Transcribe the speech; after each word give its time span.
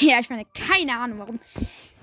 Ja, 0.00 0.20
ich 0.20 0.30
meine, 0.30 0.44
keine 0.66 0.96
Ahnung, 0.96 1.18
warum 1.18 1.40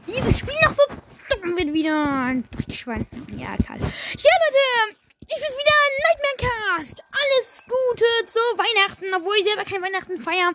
dieses 0.05 0.40
Spiel 0.40 0.55
noch 0.66 0.74
so 0.74 0.83
dumm 1.29 1.58
wird 1.58 1.74
wieder. 1.74 1.96
Ein 1.96 2.48
Dreckschwein. 2.52 3.08
Ja, 3.38 3.56
kalt. 3.56 3.79
Ja, 3.79 4.32
Leute, 4.44 4.98
ich 5.21 5.35
bin's 5.35 5.56
wieder, 5.58 5.75
Nightmare 6.03 6.51
Cast. 6.77 7.03
Alles 7.11 7.63
Gute 7.63 8.05
zu 8.25 8.39
Weihnachten, 8.57 9.05
obwohl 9.16 9.38
ich 9.38 9.45
selber 9.45 9.63
kein 9.63 9.81
Weihnachten 9.81 10.20
feier. 10.20 10.52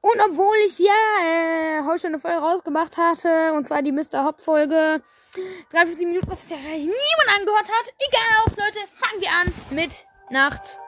Und 0.00 0.20
obwohl 0.20 0.56
ich 0.66 0.78
ja 0.78 0.92
äh, 1.22 1.82
heute 1.84 2.00
schon 2.00 2.08
eine 2.08 2.18
Folge 2.18 2.38
rausgemacht 2.38 2.96
hatte, 2.96 3.52
und 3.52 3.66
zwar 3.66 3.82
die 3.82 3.92
Mr. 3.92 4.24
Hop 4.24 4.40
Folge, 4.40 5.02
53 5.70 6.06
Minuten, 6.06 6.30
was 6.30 6.42
sich 6.42 6.50
wahrscheinlich 6.50 6.86
niemand 6.86 7.38
angehört 7.38 7.68
hat. 7.68 7.94
Egal 8.08 8.66
Leute, 8.66 8.78
fangen 8.96 9.20
wir 9.20 9.30
an 9.30 9.76
mit 9.76 10.06
Nacht 10.30 10.78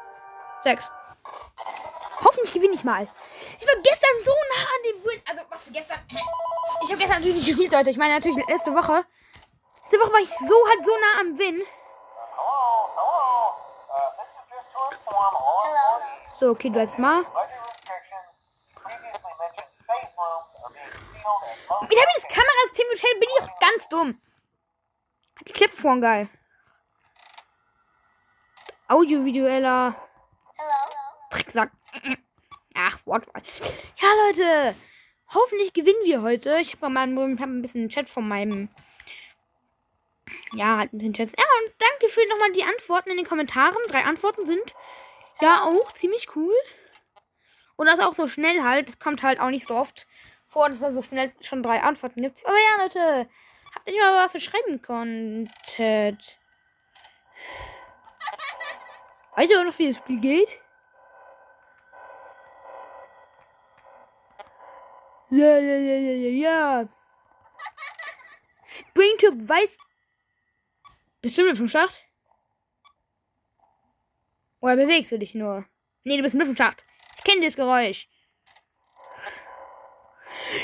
6. 0.63 0.91
Hoffentlich 2.25 2.53
gewinne 2.55 2.75
ich 2.75 2.83
mal. 2.85 3.07
Ich 3.59 3.67
war 3.67 3.75
gestern 3.83 4.25
so 4.25 4.33
nah 4.33 4.63
an 4.65 4.83
dem 4.85 5.05
Win. 5.05 5.23
Also, 5.27 5.43
was 5.49 5.63
für 5.63 5.71
gestern? 5.71 5.99
Ich 6.83 6.91
habe 6.91 6.99
gestern 6.99 7.19
natürlich 7.19 7.37
nicht 7.37 7.47
gespielt, 7.47 7.73
Leute. 7.73 7.91
Ich 7.91 7.97
meine 7.97 8.15
natürlich 8.15 8.45
letzte 8.49 8.75
Woche. 8.75 9.05
Letzte 9.83 9.99
Woche 10.01 10.13
war 10.13 10.21
ich 10.21 10.31
so 10.31 10.69
halt 10.69 10.85
so 10.85 10.97
nah 10.97 11.21
am 11.21 11.39
Win. 11.39 11.63
So, 16.39 16.51
okay, 16.51 16.69
du 16.69 16.75
bleibst 16.75 16.99
mal. 16.99 17.21
Ich 21.91 22.01
habe 22.01 22.11
das 22.15 22.29
Kamerasystem 22.29 22.89
gestellt, 22.91 23.21
bin 23.21 23.29
ich 23.29 23.43
auch 23.43 23.61
ganz 23.61 23.89
dumm. 23.89 24.21
Hat 25.39 25.49
die 25.49 25.69
vorhin 25.69 26.01
geil. 26.01 26.29
Audiovisueller 28.89 29.95
Tricksack. 31.31 31.71
Ach, 32.75 32.99
Wortwahl. 33.05 33.43
Ja, 34.01 34.09
Leute. 34.27 34.75
Hoffentlich 35.33 35.73
gewinnen 35.73 36.05
wir 36.05 36.23
heute. 36.23 36.59
Ich 36.61 36.75
habe 36.75 36.91
mal 36.91 37.09
hab 37.09 37.49
ein 37.49 37.63
bisschen 37.63 37.89
Chat 37.89 38.11
von 38.11 38.27
meinem. 38.27 38.69
Ja, 40.55 40.79
halt 40.79 40.93
ein 40.93 40.99
bisschen 40.99 41.15
Chat. 41.15 41.31
Ja, 41.31 41.45
und 41.63 41.75
danke 41.79 42.13
für 42.13 42.29
nochmal 42.29 42.53
die 42.53 42.65
Antworten 42.65 43.11
in 43.11 43.17
den 43.17 43.27
Kommentaren. 43.27 43.77
Drei 43.89 44.05
Antworten 44.05 44.47
sind 44.47 44.75
ja 45.41 45.65
auch 45.65 45.93
ziemlich 45.93 46.37
cool. 46.37 46.55
Und 47.77 47.87
das 47.87 47.99
auch 48.01 48.15
so 48.15 48.29
schnell 48.29 48.63
halt. 48.63 48.89
Es 48.89 48.99
kommt 48.99 49.23
halt 49.23 49.41
auch 49.41 49.51
nicht 49.51 49.67
so 49.67 49.75
oft 49.75 50.07
vor, 50.47 50.69
dass 50.69 50.81
da 50.81 50.93
so 50.93 51.03
schnell 51.03 51.33
schon 51.41 51.63
drei 51.63 51.81
Antworten 51.81 52.23
gibt. 52.23 52.45
Aber 52.47 52.57
ja, 52.57 52.83
Leute. 52.83 53.29
Habt 53.75 53.91
ihr 53.91 54.01
mal 54.01 54.25
was 54.25 54.33
zu 54.33 54.41
schreiben 54.41 54.81
konntet? 54.83 56.39
Weißt 59.35 59.51
du 59.51 59.65
noch, 59.65 59.79
wie 59.79 59.89
das 59.89 59.97
Spiel 59.97 60.21
geht? 60.21 60.61
Ja, 65.35 65.59
ja, 65.59 65.77
ja, 65.77 65.97
ja, 65.97 66.13
ja, 66.13 66.31
ja. 66.31 66.89
Springtube 68.65 69.49
weiß. 69.49 69.77
Bist 71.21 71.37
du 71.37 71.43
mit 71.43 71.59
vom 71.59 71.67
Schacht? 71.67 72.07
Oder 74.61 74.77
bewegst 74.77 75.11
du 75.11 75.19
dich 75.19 75.35
nur? 75.35 75.67
Nee, 76.05 76.19
du 76.19 76.23
bist 76.23 76.37
mit 76.37 76.47
vom 76.47 76.55
Schacht. 76.57 76.85
Ich 77.19 77.25
kenne 77.25 77.45
das 77.45 77.57
Geräusch. 77.57 78.09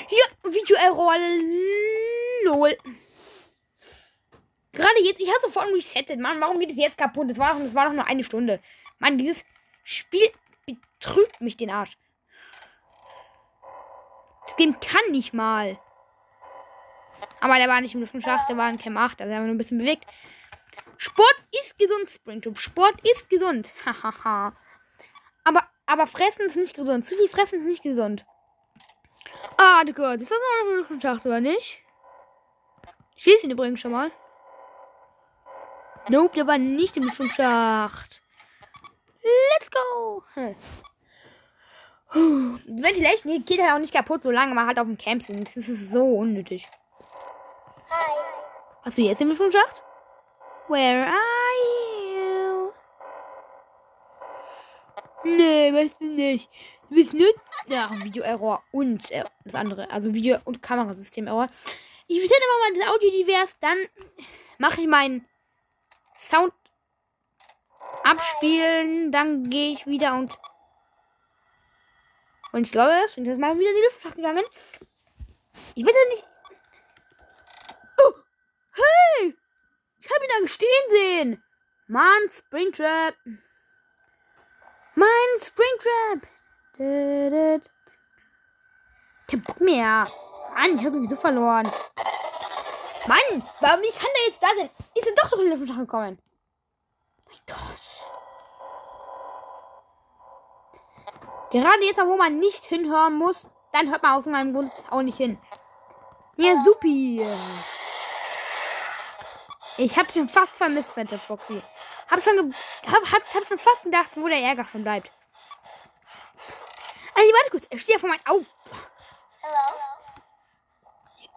Ja, 0.09 0.53
Video-Error. 0.53 1.17
Lol. 2.45 2.77
Gerade 4.71 5.01
jetzt, 5.03 5.21
ich 5.21 5.29
habe 5.29 5.41
sofort 5.43 5.67
resettet. 5.75 6.21
Mann, 6.21 6.41
warum 6.41 6.61
geht 6.61 6.71
es 6.71 6.77
jetzt 6.77 6.97
kaputt? 6.97 7.29
Das 7.29 7.39
war, 7.39 7.59
das 7.59 7.75
war 7.75 7.87
doch 7.87 7.93
nur 7.93 8.07
eine 8.07 8.23
Stunde. 8.23 8.63
Mann, 9.01 9.19
dieses 9.19 9.45
Spiel 9.83 10.31
betrügt 10.65 11.41
mich 11.41 11.57
den 11.57 11.71
Arsch. 11.71 11.99
Das 14.51 14.57
Game 14.57 14.81
kann 14.81 15.13
nicht 15.13 15.33
mal. 15.33 15.79
Aber 17.41 17.55
der 17.55 17.69
war 17.69 17.81
nicht 17.81 17.95
im 17.95 18.01
Luftschacht, 18.01 18.49
der 18.49 18.57
war 18.57 18.69
in 18.69 18.79
Cam 18.79 18.97
8, 18.97 19.21
also 19.21 19.33
er 19.33 19.39
war 19.39 19.47
nur 19.47 19.55
ein 19.55 19.59
bisschen 19.59 19.79
bewegt. 19.79 20.11
Sport 20.99 21.37
ist 21.53 21.79
gesund, 21.79 22.11
Springtube. 22.11 22.61
Sport 22.61 22.97
ist 23.05 23.31
gesund. 23.31 23.73
Hahaha. 23.87 24.53
aber, 25.45 25.63
aber 25.87 26.07
fressen 26.09 26.47
ist 26.47 26.57
nicht 26.57 26.75
gesund. 26.75 27.05
Zu 27.05 27.15
viel 27.15 27.29
fressen 27.29 27.61
ist 27.61 27.67
nicht 27.67 27.83
gesund. 27.85 28.27
Ah, 29.57 29.85
Gott, 29.85 30.21
ist 30.21 30.33
das 30.33 30.39
noch 30.39 30.73
im 30.73 30.79
Luftschacht, 30.79 31.25
oder 31.25 31.41
nicht? 31.41 31.79
Ich 33.15 33.23
schieße 33.23 33.47
ihn 33.47 33.53
übrigens 33.53 33.79
schon 33.79 33.93
mal. 33.93 34.11
Nope, 36.11 36.35
der 36.35 36.47
war 36.49 36.59
nicht 36.59 36.97
im 36.97 37.05
Luftschacht. 37.05 38.21
Let's 39.23 39.71
go. 39.71 40.25
Ventilation 42.13 43.45
geht 43.45 43.61
halt 43.61 43.73
auch 43.73 43.79
nicht 43.79 43.95
kaputt, 43.95 44.23
solange 44.23 44.55
man 44.55 44.67
halt 44.67 44.79
auf 44.79 44.87
dem 44.87 44.99
Camp 44.99 45.23
sind. 45.23 45.57
Das 45.57 45.69
ist 45.69 45.91
so 45.91 46.05
unnötig. 46.05 46.65
Hi. 47.91 48.13
Hast 48.83 48.99
du 48.99 49.03
jetzt 49.03 49.21
den 49.21 49.29
Lüftungsschacht? 49.29 49.83
Where 50.69 51.07
are 51.07 51.13
you? 52.15 52.73
Nee, 55.25 55.73
weißt 55.73 56.01
du 56.01 56.07
nicht. 56.07 56.51
Du 56.89 56.97
bist 56.97 57.13
nur. 57.13 57.29
Ja, 57.67 57.89
Video-Error 58.03 58.63
und 58.73 59.11
äh, 59.13 59.25
das 59.45 59.55
andere. 59.55 59.91
Also 59.91 60.13
Video- 60.13 60.39
und 60.45 60.63
Kamerasystem-Error. 60.63 61.47
Ich 62.09 62.21
setze 62.21 62.35
immer 62.35 62.59
mal 62.59 62.81
das 62.81 62.89
Audio 62.89 63.11
divers, 63.11 63.57
dann 63.61 63.79
mache 64.59 64.81
ich 64.81 64.89
meinen 64.89 65.25
Sound 66.19 66.53
abspielen, 68.03 69.13
dann 69.13 69.49
gehe 69.49 69.73
ich 69.73 69.87
wieder 69.87 70.15
und 70.15 70.37
und 72.53 72.63
ich 72.67 72.73
glaube, 72.73 72.93
es 73.07 73.15
sind 73.15 73.27
jetzt 73.27 73.39
mal 73.39 73.59
wieder 73.59 73.71
die 73.73 73.85
Luftschacht 73.85 74.17
gegangen. 74.17 74.45
Ich 75.75 75.85
weiß 75.85 75.95
ja 75.95 76.09
nicht. 76.11 76.25
Oh, 77.99 78.13
hey! 78.73 79.35
Ich 79.99 80.11
habe 80.11 80.25
ihn 80.25 80.31
da 80.41 80.49
stehen 80.49 80.69
sehen. 80.89 81.45
Mann, 81.87 82.31
Springtrap. 82.31 83.15
Mein 84.95 85.39
Springtrap. 85.39 86.29
Kein 89.29 89.43
Bock 89.43 89.61
mehr. 89.61 90.07
Mann, 90.55 90.75
ich 90.75 90.81
habe 90.81 90.93
sowieso 90.93 91.17
verloren. 91.17 91.71
Mann, 93.07 93.43
warum 93.61 93.83
wie 93.83 93.93
kann 93.93 94.11
der 94.17 94.27
jetzt 94.27 94.43
da 94.43 94.49
sein? 94.57 94.71
Ist 94.95 95.07
er 95.07 95.15
doch 95.15 95.31
durch 95.31 95.43
die 95.43 95.49
Luftschacht 95.49 95.79
gekommen? 95.79 96.19
Mein 97.27 97.39
Gott. 97.47 97.91
Gerade 101.51 101.85
jetzt, 101.85 101.99
wo 101.99 102.17
man 102.17 102.39
nicht 102.39 102.65
hinhören 102.65 103.15
muss, 103.15 103.47
dann 103.73 103.91
hört 103.91 104.03
man 104.03 104.13
aus 104.13 104.27
irgendeinem 104.27 104.55
Grund 104.55 104.73
auch 104.91 105.03
nicht 105.03 105.19
hin. 105.19 105.39
Ja, 106.37 106.55
supi. 106.65 107.21
Ich 109.79 109.97
hab 109.97 110.13
schon 110.13 110.29
fast 110.29 110.55
vermisst, 110.55 110.93
Phantom 110.93 111.19
Foxy. 111.19 111.61
Hab 112.09 112.23
schon, 112.23 112.37
hab, 112.87 113.13
hab, 113.13 113.23
hab 113.23 113.47
schon 113.47 113.59
fast 113.59 113.83
gedacht, 113.85 114.11
wo 114.15 114.29
der 114.29 114.39
Ärger 114.39 114.65
schon 114.65 114.83
bleibt. 114.83 115.11
Also, 117.15 117.33
warte 117.33 117.51
kurz. 117.51 117.67
Er 117.71 117.79
steht 117.79 117.95
ja 117.95 117.99
vor 117.99 118.09
meinem... 118.09 118.21
Au. 118.27 118.45
Hallo. 119.43 119.79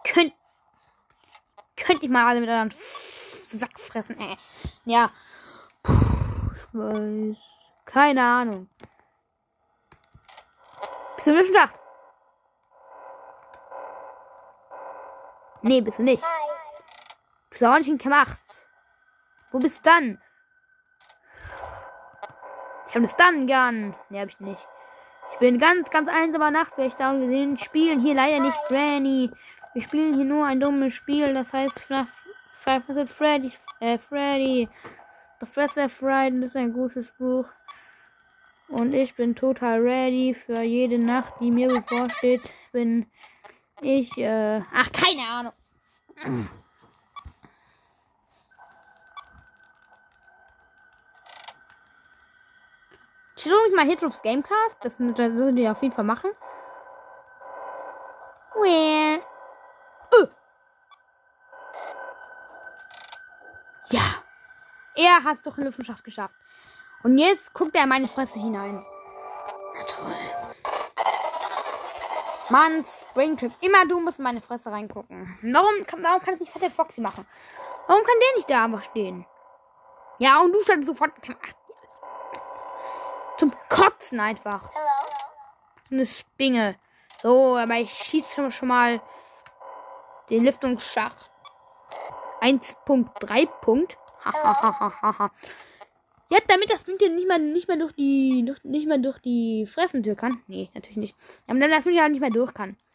Könnt... 0.04 0.34
Könnt 1.76 2.02
ich 2.02 2.08
mal 2.08 2.26
alle 2.26 2.40
mit 2.40 2.48
eurem 2.48 2.70
Sack 2.70 3.78
fressen, 3.78 4.18
äh. 4.18 4.36
Ja. 4.84 5.10
Puh, 5.82 5.92
ich 6.54 6.74
weiß. 6.74 7.36
Keine 7.84 8.24
Ahnung. 8.24 8.68
Bist 11.24 11.34
du 11.34 11.40
im 11.40 11.54
Schacht? 11.54 11.80
Nee, 15.62 15.80
bist 15.80 15.98
du 15.98 16.02
nicht. 16.02 16.22
Hi. 16.22 16.50
Bist 17.48 17.62
du 17.62 17.66
auch 17.66 17.78
nicht 17.78 17.88
in 17.88 17.96
gemacht. 17.96 18.42
Wo 19.50 19.58
bist 19.58 19.78
du 19.78 19.90
dann? 19.90 20.20
Ich 22.88 22.94
habe 22.94 22.98
eine 22.98 23.08
Stun 23.08 23.46
Gun. 23.46 23.94
Nee, 24.10 24.20
hab 24.20 24.28
ich 24.28 24.38
nicht. 24.40 24.68
Ich 25.32 25.38
bin 25.38 25.58
ganz, 25.58 25.88
ganz 25.88 26.10
einsamer 26.10 26.50
Nachtwächter 26.50 27.08
und 27.08 27.30
wir 27.30 27.58
spielen 27.58 28.00
hier 28.00 28.14
leider 28.14 28.40
nicht 28.40 28.62
Granny. 28.66 29.30
Wir 29.72 29.82
spielen 29.82 30.12
hier 30.12 30.26
nur 30.26 30.44
ein 30.44 30.60
dummes 30.60 30.92
Spiel, 30.92 31.32
das 31.32 31.50
heißt 31.54 31.86
Five 32.60 32.84
Freddy, 33.08 33.50
äh, 33.80 33.96
Freddy. 33.96 34.68
The 35.40 35.46
Freshware 35.46 35.88
Friday, 35.88 36.40
das 36.40 36.50
ist 36.50 36.56
ein 36.56 36.72
gutes 36.72 37.10
Buch. 37.12 37.46
Und 38.74 38.92
ich 38.92 39.14
bin 39.14 39.36
total 39.36 39.82
ready 39.82 40.34
für 40.34 40.60
jede 40.62 40.98
Nacht, 40.98 41.34
die 41.38 41.52
mir 41.52 41.68
bevorsteht. 41.68 42.42
Bin 42.72 43.06
ich, 43.80 44.18
äh, 44.18 44.62
ach, 44.74 44.90
keine 44.90 45.22
Ahnung. 45.22 45.52
Schau 53.36 53.50
mich 53.64 53.76
mal 53.76 53.86
Hitroops 53.86 54.22
Gamecast. 54.22 54.84
Das, 54.84 54.96
das 54.98 54.98
würden 54.98 55.54
wir 55.54 55.70
auf 55.70 55.80
jeden 55.80 55.94
Fall 55.94 56.04
machen. 56.04 56.30
Where? 58.54 59.22
Uh. 60.18 60.26
Ja. 63.90 64.02
Er 64.96 65.22
hat 65.22 65.36
es 65.36 65.42
doch 65.44 65.58
in 65.58 65.64
Lüftenschacht 65.64 66.02
geschafft. 66.02 66.34
Und 67.04 67.18
jetzt 67.18 67.52
guckt 67.54 67.74
er 67.76 67.84
in 67.84 67.88
meine 67.90 68.08
Fresse 68.08 68.38
hinein. 68.40 68.84
Na 69.74 69.82
toll. 69.84 70.16
Mann, 72.50 72.84
Springtrip. 72.84 73.52
Immer 73.60 73.86
du 73.86 74.00
musst 74.00 74.18
in 74.18 74.24
meine 74.24 74.40
Fresse 74.40 74.70
reingucken. 74.70 75.38
Warum, 75.42 75.86
kann- 75.86 76.02
warum 76.02 76.20
kann 76.20 76.34
es 76.34 76.40
nicht 76.40 76.52
Fette 76.52 76.70
Foxy 76.70 77.00
machen? 77.00 77.26
Warum 77.86 78.02
kann 78.04 78.14
der 78.20 78.36
nicht 78.36 78.50
da 78.50 78.64
einfach 78.64 78.82
stehen? 78.82 79.26
Ja, 80.18 80.40
und 80.40 80.52
du 80.52 80.60
standst 80.62 80.86
sofort. 80.88 81.12
Ach, 81.28 81.52
zum 83.38 83.52
Kotzen 83.68 84.20
einfach. 84.20 84.60
Eine 85.90 86.06
Spinge. 86.06 86.76
So, 87.22 87.56
aber 87.56 87.74
ich 87.74 87.90
schieße 87.92 88.50
schon- 88.50 88.68
mal 88.68 89.00
den 90.30 90.44
Lüftungsschacht. 90.44 91.30
1.3 92.40 93.46
Punkt. 93.60 93.98
Hahaha. 94.24 95.30
Ja, 96.34 96.40
damit 96.48 96.68
das 96.68 96.84
München 96.88 97.14
nicht 97.14 97.28
mehr, 97.28 97.38
nicht 97.38 97.68
mehr 97.68 97.76
durch 97.76 97.92
die, 97.92 98.42
durch, 98.44 98.64
nicht 98.64 98.88
mehr 98.88 98.98
durch 98.98 99.20
die 99.20 99.66
Fressentür 99.66 100.16
kann. 100.16 100.36
Nee, 100.48 100.68
natürlich 100.74 100.96
nicht. 100.96 101.14
Aber 101.46 101.60
dann 101.60 101.70
das 101.70 101.84
München 101.84 102.02
halt 102.02 102.10
nicht 102.10 102.20
mehr 102.20 102.30
durch 102.30 102.52
kann. 102.52 102.76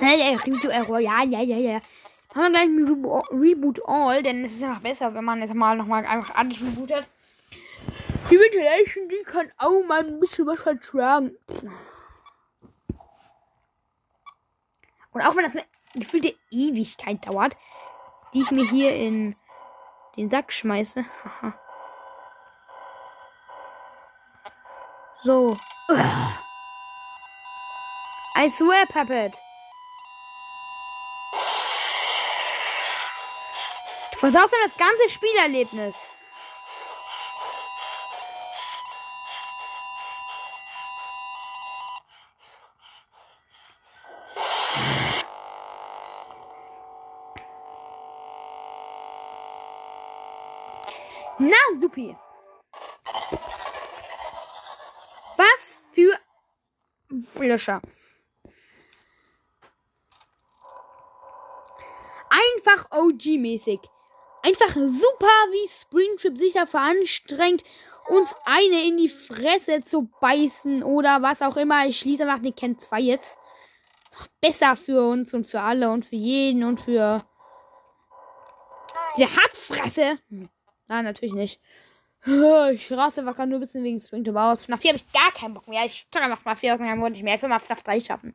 Ja, 0.00 0.12
ja. 0.12 1.00
Ja, 1.00 1.22
ja, 1.24 1.40
ja, 1.42 1.56
ja. 1.56 1.80
Haben 2.34 2.42
wir 2.42 2.50
gleich 2.50 2.64
ein 2.64 2.84
Rebo 2.88 3.18
Reboot 3.30 3.80
All, 3.86 4.22
denn 4.22 4.44
es 4.44 4.52
ist 4.52 4.62
einfach 4.62 4.80
besser, 4.80 5.12
wenn 5.12 5.24
man 5.24 5.42
jetzt 5.42 5.52
mal 5.52 5.76
nochmal 5.76 6.06
einfach 6.06 6.34
alles 6.34 6.58
rebootet. 6.62 7.06
Die 8.30 8.38
Ventilation, 8.38 9.08
die 9.08 9.22
kann 9.24 9.50
auch 9.58 9.82
mal 9.86 10.04
ein 10.04 10.20
bisschen 10.20 10.46
was 10.46 10.60
vertragen. 10.60 11.36
Und 15.12 15.22
auch 15.22 15.34
wenn 15.34 15.44
das 15.44 15.56
eine 15.56 15.64
gefühlte 15.94 16.36
Ewigkeit 16.52 17.26
dauert, 17.26 17.56
die 18.32 18.42
ich 18.42 18.50
mir 18.52 18.64
hier 18.64 18.94
in 18.94 19.34
den 20.16 20.30
Sack 20.30 20.52
schmeiße. 20.52 21.04
So. 25.24 25.56
I 28.36 28.48
swear, 28.50 28.86
Puppet. 28.86 29.34
Du 34.12 34.18
versaust 34.18 34.52
ja 34.52 34.58
das 34.64 34.76
ganze 34.76 35.08
Spielerlebnis. 35.08 36.06
Supi. 51.90 52.16
Was 55.36 55.78
für 55.92 56.16
Löscher. 57.40 57.80
Einfach 62.30 62.90
OG-mäßig. 62.92 63.80
Einfach 64.42 64.70
super, 64.70 65.26
wie 65.50 65.68
Springtrip 65.68 66.38
sich 66.38 66.54
da 66.54 66.64
veranstrengt, 66.64 67.64
uns 68.06 68.34
eine 68.44 68.86
in 68.86 68.96
die 68.96 69.08
Fresse 69.08 69.80
zu 69.80 70.08
beißen 70.20 70.82
oder 70.82 71.22
was 71.22 71.42
auch 71.42 71.56
immer. 71.56 71.86
Ich 71.86 71.98
schließe 71.98 72.22
einfach 72.22 72.42
den 72.42 72.54
Ken 72.54 72.78
2 72.78 73.00
jetzt. 73.00 73.36
Doch 74.12 74.26
besser 74.40 74.76
für 74.76 75.06
uns 75.08 75.34
und 75.34 75.46
für 75.46 75.60
alle 75.60 75.90
und 75.90 76.04
für 76.04 76.16
jeden 76.16 76.64
und 76.64 76.80
für 76.80 77.22
diese 79.16 79.36
Hackfresse. 79.36 80.18
Nein, 80.90 81.04
natürlich 81.04 81.34
nicht. 81.34 81.60
Ich 82.74 82.92
raste 82.92 83.22
einfach 83.22 83.46
nur 83.46 83.58
ein 83.58 83.60
bisschen 83.60 83.82
wegen 83.82 83.98
Springtrip 83.98 84.36
aus. 84.36 84.68
Nach 84.68 84.78
4 84.78 84.90
habe 84.90 84.98
ich 84.98 85.10
gar 85.10 85.30
keinen 85.32 85.54
Bock 85.54 85.66
mehr. 85.68 85.86
Ich 85.86 86.00
stelle 86.00 86.26
einfach 86.26 86.44
mal 86.44 86.56
4 86.56 86.74
aus 86.74 86.80
und 86.80 86.86
dann 86.86 87.00
wollte 87.00 87.16
ich 87.16 87.22
mehr. 87.22 87.36
Ich 87.36 87.42
will 87.42 87.48
mal 87.48 87.60
FNAF 87.60 87.82
3 87.82 88.00
schaffen. 88.00 88.34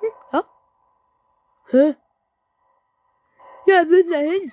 Hm, 0.00 0.10
ja? 0.32 0.44
Hä? 1.70 1.96
Ja, 3.66 3.84
wir 3.84 3.86
sind 3.86 4.12
da 4.12 4.18
hin. 4.18 4.52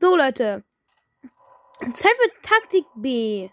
So, 0.00 0.16
Leute. 0.16 0.64
Zeit 1.94 2.16
für 2.16 2.42
Taktik 2.42 2.86
B. 2.96 3.50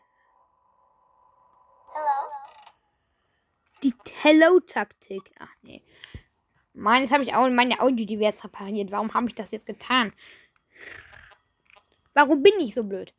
Die 3.84 3.94
Hello-Taktik. 4.24 5.32
Ach 5.38 5.54
nee. 5.62 5.84
Mann, 6.78 7.02
jetzt 7.02 7.12
habe 7.12 7.24
ich 7.24 7.34
auch 7.34 7.50
meine 7.50 7.80
Audio-Divers 7.80 8.44
repariert. 8.44 8.92
Warum 8.92 9.12
habe 9.16 9.28
ich 9.28 9.34
das 9.34 9.50
jetzt 9.50 9.66
getan? 9.66 10.14
Warum 12.14 12.44
bin 12.44 12.54
ich 12.60 12.76
so 12.76 12.84
blöd? 12.84 13.14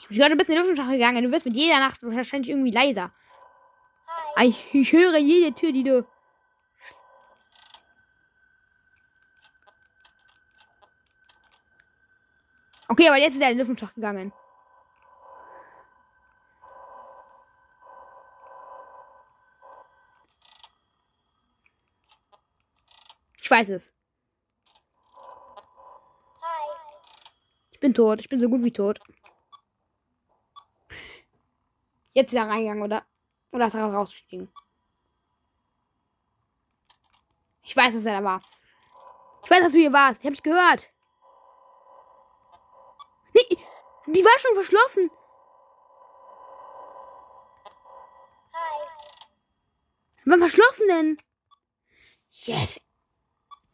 Ich 0.00 0.08
bin 0.08 0.18
gerade 0.18 0.32
ein 0.32 0.38
bisschen 0.38 0.56
in 0.56 0.62
die 0.62 0.68
Luftschach 0.68 0.90
gegangen. 0.90 1.22
Du 1.22 1.30
wirst 1.30 1.44
mit 1.44 1.56
jeder 1.56 1.78
Nacht 1.78 2.02
wahrscheinlich 2.02 2.50
irgendwie 2.50 2.72
leiser. 2.72 3.12
Ich, 4.42 4.74
ich 4.74 4.92
höre 4.92 5.18
jede 5.18 5.54
Tür, 5.54 5.70
die 5.70 5.84
du. 5.84 6.04
Okay, 12.88 13.06
aber 13.06 13.18
jetzt 13.18 13.34
ist 13.34 13.42
er 13.42 13.52
in 13.52 13.58
den 13.58 13.66
Luftschach 13.68 13.94
gegangen. 13.94 14.32
Ich 23.50 23.56
weiß 23.56 23.70
es. 23.70 23.92
Ich 27.72 27.80
bin 27.80 27.92
tot. 27.92 28.20
Ich 28.20 28.28
bin 28.28 28.38
so 28.38 28.46
gut 28.46 28.62
wie 28.62 28.72
tot. 28.72 29.00
Jetzt 32.12 32.32
ist 32.32 32.38
er 32.38 32.46
reingegangen, 32.46 32.84
oder? 32.84 33.04
Oder 33.50 33.66
ist 33.66 33.74
er 33.74 33.92
rausgestiegen? 33.92 34.52
Ich 37.64 37.76
weiß, 37.76 37.92
dass 37.92 38.04
er 38.04 38.20
da 38.20 38.24
war. 38.24 38.40
Ich 39.42 39.50
weiß, 39.50 39.62
dass 39.64 39.72
du 39.72 39.78
hier 39.78 39.92
warst. 39.92 40.20
Ich 40.20 40.26
hab 40.26 40.34
dich 40.34 40.44
gehört. 40.44 40.88
Nee, 43.34 43.58
die 44.06 44.24
war 44.24 44.38
schon 44.38 44.54
verschlossen. 44.54 45.10
Wann 50.24 50.38
verschlossen 50.38 50.86
denn? 50.86 51.18
Yes. 52.30 52.80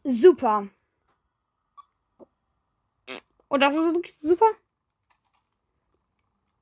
Super. 0.07 0.69
Das 3.49 3.73
ist 3.73 3.93
wirklich 3.93 4.15
super? 4.17 4.45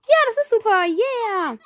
Ja, 0.08 0.16
das 0.28 0.44
ist 0.44 0.50
super. 0.50 0.86
Yeah. 0.86 1.58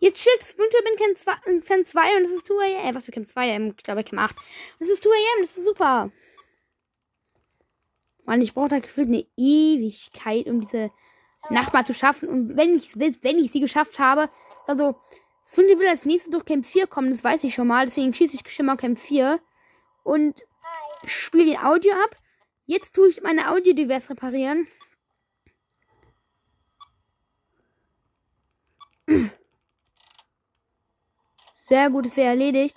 Jetzt 0.00 0.22
chillt 0.22 0.42
Splinter 0.42 0.78
bin 0.82 0.96
Ken 0.96 1.14
2 1.14 1.32
Ken 1.60 1.84
2 1.84 2.16
und 2.16 2.22
das 2.24 2.32
ist 2.32 2.46
2 2.46 2.78
AM. 2.78 2.84
Äh, 2.84 2.94
was 2.96 3.04
für 3.04 3.12
Ken 3.12 3.26
2 3.26 3.54
AM? 3.54 3.74
Ich 3.76 3.84
glaube, 3.84 4.02
Ken 4.02 4.18
8. 4.18 4.34
Das 4.80 4.88
ist 4.88 5.04
2 5.04 5.10
AM. 5.10 5.42
Das 5.42 5.56
ist 5.56 5.64
super. 5.64 6.10
Mann, 8.24 8.40
ich 8.40 8.54
brauche 8.54 8.68
da 8.68 8.80
gefühlt 8.80 9.08
eine 9.08 9.24
Ewigkeit, 9.36 10.46
um 10.46 10.60
diese 10.60 10.90
Nacht 11.50 11.86
zu 11.86 11.94
schaffen. 11.94 12.28
Und 12.28 12.56
wenn 12.56 12.76
ich, 12.76 12.96
wenn 12.96 13.38
ich 13.38 13.52
sie 13.52 13.60
geschafft 13.60 14.00
habe, 14.00 14.30
also, 14.66 15.00
Splinter 15.46 15.78
will 15.78 15.86
als 15.86 16.04
nächstes 16.04 16.30
durch 16.30 16.44
Camp 16.44 16.66
4 16.66 16.88
kommen, 16.88 17.12
das 17.12 17.22
weiß 17.22 17.44
ich 17.44 17.54
schon 17.54 17.68
mal. 17.68 17.86
Deswegen 17.86 18.12
schieße 18.12 18.34
ich 18.34 18.52
schon 18.52 18.66
mal 18.66 18.76
Camp 18.76 18.98
4 18.98 19.40
und 20.08 20.42
spiele 21.04 21.52
den 21.52 21.58
Audio 21.58 21.92
ab. 21.92 22.16
Jetzt 22.64 22.94
tue 22.94 23.08
ich 23.08 23.22
meine 23.22 23.50
Audio-Divers 23.50 24.08
reparieren. 24.08 24.66
Sehr 31.60 31.90
gut, 31.90 32.06
es 32.06 32.16
wäre 32.16 32.28
erledigt. 32.28 32.74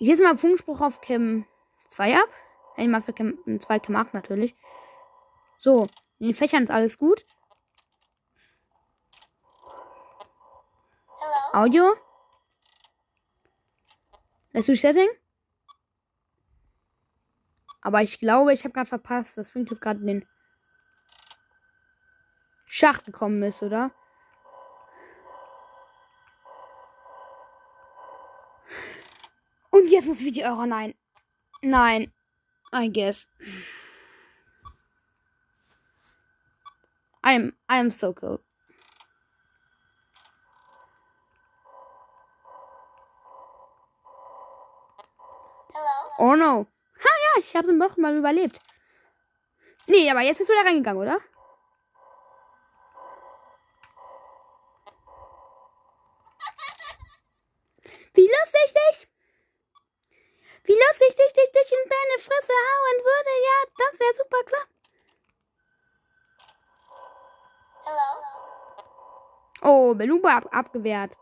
Ich 0.00 0.08
setze 0.08 0.24
mal 0.24 0.36
Funkspruch 0.36 0.80
auf 0.80 1.00
Cam 1.00 1.46
2 1.88 2.16
ab. 2.16 2.28
Nein, 2.76 2.90
mal 2.90 3.00
für 3.00 3.12
Cam 3.12 3.38
2 3.60 3.78
Cam 3.78 3.94
8 3.94 4.12
natürlich. 4.12 4.56
So, 5.58 5.86
in 6.18 6.26
den 6.26 6.34
Fächern 6.34 6.64
ist 6.64 6.70
alles 6.70 6.98
gut. 6.98 7.24
Audio. 11.52 11.94
Lässt 14.52 14.68
du 14.68 14.74
Setting? 14.74 15.08
Aber 17.86 18.02
ich 18.02 18.18
glaube, 18.18 18.52
ich 18.52 18.64
habe 18.64 18.72
gerade 18.72 18.88
verpasst, 18.88 19.38
dass 19.38 19.54
Winkler 19.54 19.76
gerade 19.76 20.00
in 20.00 20.06
den 20.08 20.28
Schacht 22.66 23.04
gekommen 23.04 23.40
ist, 23.44 23.62
oder? 23.62 23.92
Und 29.70 29.86
jetzt 29.86 30.06
muss 30.06 30.18
Video 30.18 30.48
Euro. 30.48 30.66
Nein. 30.66 30.96
Nein. 31.62 32.12
I 32.74 32.88
guess. 32.88 33.28
I'm, 37.22 37.52
I'm 37.68 37.92
so 37.92 38.12
cool. 38.20 38.40
Oh 46.18 46.34
no. 46.34 46.66
Ich 47.38 47.54
habe 47.54 47.72
noch 47.72 47.96
mal 47.96 48.16
überlebt. 48.16 48.58
Nee, 49.86 50.10
aber 50.10 50.20
jetzt 50.20 50.38
bist 50.38 50.50
du 50.50 50.54
da 50.54 50.62
reingegangen, 50.62 51.02
oder? 51.02 51.18
Wie 58.14 58.26
lustig 58.26 58.74
dich! 58.74 59.08
Wie 60.64 60.72
lustig 60.72 61.14
dich, 61.14 61.32
dich, 61.32 61.52
dich 61.52 61.72
in 61.72 61.88
deine 61.88 62.18
Fresse 62.18 62.52
hauen 62.52 63.04
würde, 63.04 63.30
ja, 63.44 63.86
das 63.86 64.00
wäre 64.00 64.14
super 64.14 64.42
klar. 64.44 64.66
Oh, 69.62 69.94
Beluga 69.94 70.38
ab 70.38 70.48
abgewehrt. 70.50 71.16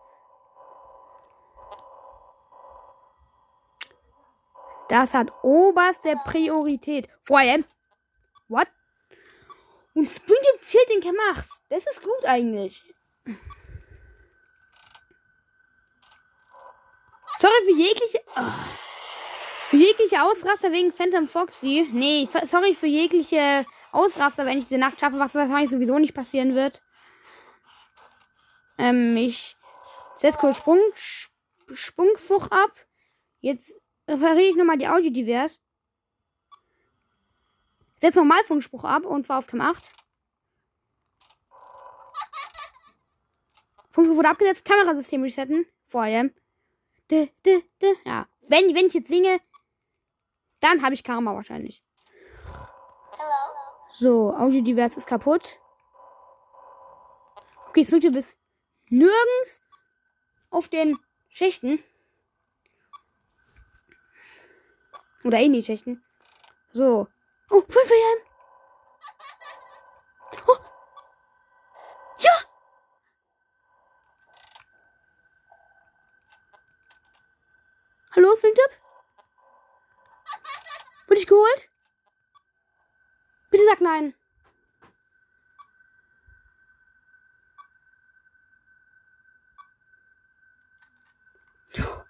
Das 4.89 5.15
hat 5.15 5.33
oberste 5.43 6.15
Priorität. 6.25 7.09
Vor 7.23 7.39
allem. 7.39 7.65
What? 8.49 8.69
Und 9.95 10.09
Springtime 10.09 10.61
chillt 10.67 10.89
den 10.91 11.01
gemacht. 11.01 11.47
Das 11.69 11.87
ist 11.87 12.03
gut 12.03 12.25
eigentlich. 12.27 12.83
Sorry 17.39 17.65
für 17.65 17.77
jegliche. 17.77 18.21
Oh. 18.37 18.75
Für 19.71 19.77
jegliche 19.77 20.23
Ausraster 20.23 20.73
wegen 20.73 20.93
Phantom 20.93 21.27
Foxy. 21.29 21.89
Nee, 21.93 22.29
sorry 22.47 22.75
für 22.75 22.87
jegliche 22.87 23.65
Ausraster, 23.93 24.45
wenn 24.47 24.59
ich 24.59 24.67
diese 24.67 24.79
Nacht 24.79 25.01
schaffe, 25.01 25.19
was 25.19 25.35
wahrscheinlich 25.35 25.71
sowieso 25.71 25.99
nicht 25.99 26.15
passieren 26.15 26.55
wird. 26.55 26.83
Ähm, 28.79 29.17
ich 29.17 29.57
setze 30.19 30.39
kurz 30.39 30.59
Sprung, 30.59 30.81
Sprungfuch 31.73 32.49
ab. 32.51 32.73
Jetzt 33.41 33.75
repariere 34.09 34.51
ich 34.51 34.57
nochmal 34.57 34.79
die 34.79 34.89
Audio 34.89 35.11
divers. 35.11 35.63
Setze 37.97 38.19
nochmal 38.19 38.45
Funkspruch 38.45 38.85
ab 38.85 39.05
und 39.05 39.25
zwar 39.25 39.39
auf 39.39 39.47
Cam 39.47 39.61
8. 39.61 39.83
Funkspruch 43.91 44.17
wurde 44.17 44.29
abgesetzt, 44.29 44.65
Kamerasystem 44.65 45.23
resetten. 45.23 45.67
Vorher. 45.87 46.31
Ja. 47.11 48.29
Wenn, 48.49 48.75
wenn 48.75 48.87
ich 48.87 48.95
jetzt 48.95 49.09
singe, 49.09 49.41
dann 50.61 50.83
habe 50.83 50.95
ich 50.95 51.05
Karma 51.05 51.35
wahrscheinlich. 51.35 51.85
So, 53.93 54.35
Audio 54.35 54.61
divers 54.63 54.97
ist 54.97 55.07
kaputt. 55.07 55.61
Okay, 57.69 57.81
jetzt 57.81 57.93
wird 57.93 58.13
bis 58.13 58.37
nirgends 58.89 59.61
auf 60.51 60.69
den 60.69 60.99
Schächten. 61.29 61.83
Oder 65.25 65.41
in 65.41 65.55
die 65.55 65.63
Schächten. 65.63 66.05
So. 66.73 67.09
Oh, 67.51 67.63
5 67.67 67.91
AM. 67.91 68.19
Oh. 70.47 70.59
Ja. 72.19 72.31
Hallo, 78.15 78.37
Swingtip? 78.37 78.71
Wurde 81.07 81.21
ich 81.21 81.27
geholt? 81.27 81.71
Bitte 83.51 83.65
sag 83.67 83.81
nein. 83.81 84.15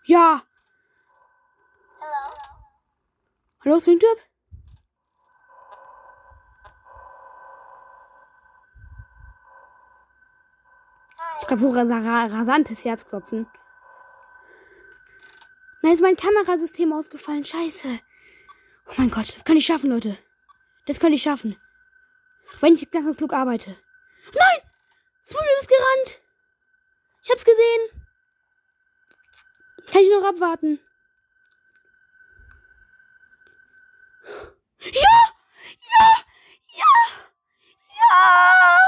Ja. 0.06 0.42
Hallo. 2.00 2.34
Hallo, 3.64 3.80
Swingtip? 3.80 4.18
Ich 11.40 11.48
hab 11.48 11.58
so 11.58 11.70
ras 11.70 11.88
rasantes 11.88 12.84
Herzklopfen. 12.84 13.46
Nein, 15.80 15.94
ist 15.94 16.02
mein 16.02 16.16
Kamerasystem 16.16 16.92
ausgefallen. 16.92 17.44
Scheiße. 17.44 18.00
Oh 18.88 18.92
mein 18.98 19.10
Gott, 19.10 19.34
das 19.34 19.44
kann 19.44 19.56
ich 19.56 19.64
schaffen, 19.64 19.88
Leute. 19.88 20.18
Das 20.86 21.00
kann 21.00 21.14
ich 21.14 21.22
schaffen. 21.22 21.58
Wenn 22.60 22.74
ich 22.74 22.90
ganz 22.90 23.16
Flug 23.16 23.32
arbeite. 23.32 23.70
Nein! 24.34 24.60
Swimble 25.24 25.58
ist 25.60 25.68
gerannt! 25.68 26.20
Ich 27.22 27.30
hab's 27.30 27.44
gesehen. 27.46 28.04
Kann 29.90 30.02
ich 30.02 30.10
noch 30.10 30.28
abwarten? 30.28 30.80
Ja! 34.94 35.18
Ja! 35.92 36.06
Ja! 36.78 36.92
Ja! 38.00 38.78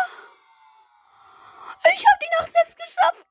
Ich 1.93 2.05
hab 2.07 2.21
die 2.21 2.31
Nacht 2.39 2.53
6 2.53 2.77
geschafft! 2.77 3.27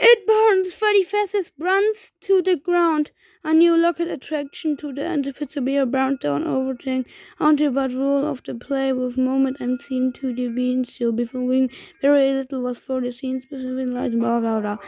It 0.00 0.26
burns 0.26 0.78
30 0.78 1.04
fastest 1.04 1.52
runs 1.58 2.12
to 2.20 2.42
the 2.42 2.56
ground. 2.56 3.12
A 3.44 3.54
new 3.54 3.76
locket 3.76 4.08
attraction 4.08 4.76
to 4.78 4.92
the 4.92 5.04
anticipated 5.04 5.90
brown 5.92 6.18
down 6.20 6.44
overthing 6.44 7.06
onto 7.38 7.70
but 7.70 7.92
rule 7.92 8.26
of 8.26 8.42
the 8.42 8.54
play 8.54 8.92
with 8.92 9.16
moment 9.16 9.58
and 9.60 9.80
seem 9.80 10.12
to 10.14 10.34
the 10.34 10.48
being 10.48 10.84
before 11.14 11.44
wing. 11.44 11.70
Very 12.02 12.32
little 12.32 12.62
was 12.62 12.78
for 12.78 13.00
the 13.00 13.12
scenes 13.12 13.44
specific 13.44 13.86
light 13.88 14.18
bla 14.18 14.40
bla 14.40 14.60
bla. 14.60 14.78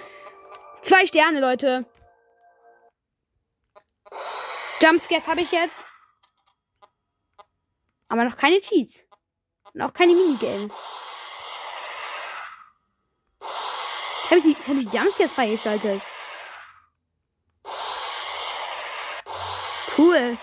Zwei 0.82 1.04
Sterne, 1.04 1.40
Leute. 1.40 1.86
Jumpscares 4.82 5.26
habe 5.26 5.42
ich 5.42 5.52
jetzt. 5.52 5.84
Aber 8.08 8.24
noch 8.24 8.36
keine 8.36 8.60
Cheats. 8.60 9.04
Und 9.72 9.82
auch 9.82 9.92
keine 9.92 10.14
Minigames. 10.14 10.72
Habe 14.30 14.38
ich 14.38 14.42
die, 14.42 14.54
hab 14.54 14.76
ich 14.76 14.88
die 14.88 14.96
Jumpscares 14.96 15.32
freigeschaltet? 15.32 16.00
Cool. 19.96 20.38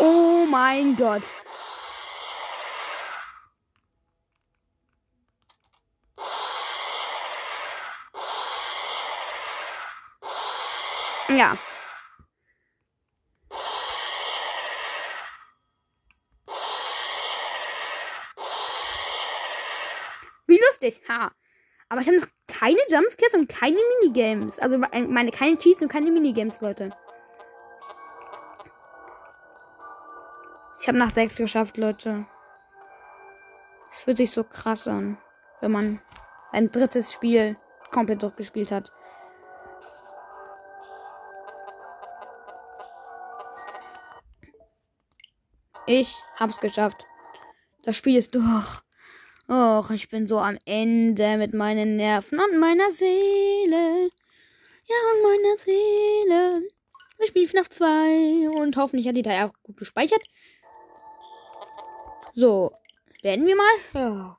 Oh 0.00 0.46
mein 0.50 0.96
Gott. 0.96 1.22
Ja. 11.38 11.56
Wie 20.48 20.58
lustig. 20.58 21.00
Ha. 21.08 21.30
Aber 21.90 22.00
ich 22.00 22.08
habe 22.08 22.18
noch 22.18 22.26
keine 22.48 22.78
Jumpscares 22.88 23.34
und 23.34 23.48
keine 23.48 23.78
Minigames. 24.00 24.58
Also 24.58 24.78
meine 24.78 25.30
keine 25.30 25.56
Cheats 25.58 25.80
und 25.80 25.86
keine 25.86 26.10
Minigames, 26.10 26.60
Leute. 26.60 26.90
Ich 30.80 30.88
habe 30.88 30.98
nach 30.98 31.14
6 31.14 31.36
geschafft, 31.36 31.76
Leute. 31.76 32.26
Es 33.92 34.00
fühlt 34.00 34.16
sich 34.16 34.32
so 34.32 34.42
krass 34.42 34.88
an, 34.88 35.18
wenn 35.60 35.70
man 35.70 36.02
ein 36.50 36.72
drittes 36.72 37.12
Spiel 37.12 37.56
komplett 37.92 38.24
durchgespielt 38.24 38.72
hat. 38.72 38.92
Ich 45.90 46.22
hab's 46.38 46.60
geschafft. 46.60 47.06
Das 47.82 47.96
Spiel 47.96 48.18
ist 48.18 48.34
durch. 48.34 48.82
Och, 49.48 49.90
ich 49.90 50.10
bin 50.10 50.28
so 50.28 50.38
am 50.38 50.58
Ende 50.66 51.38
mit 51.38 51.54
meinen 51.54 51.96
Nerven 51.96 52.38
und 52.38 52.60
meiner 52.60 52.90
Seele. 52.90 54.10
Ja, 54.84 54.96
und 55.14 55.22
meiner 55.22 55.56
Seele. 55.56 56.68
Wir 57.16 57.26
spielen 57.26 57.48
FNAF 57.48 57.70
2 57.70 58.50
und 58.60 58.76
hoffentlich 58.76 59.08
hat 59.08 59.16
die 59.16 59.22
Datei 59.22 59.46
auch 59.46 59.54
gut 59.62 59.78
gespeichert. 59.78 60.22
So, 62.34 62.70
werden 63.22 63.46
wir 63.46 63.56
mal. 63.56 63.64
Ja. 63.94 64.38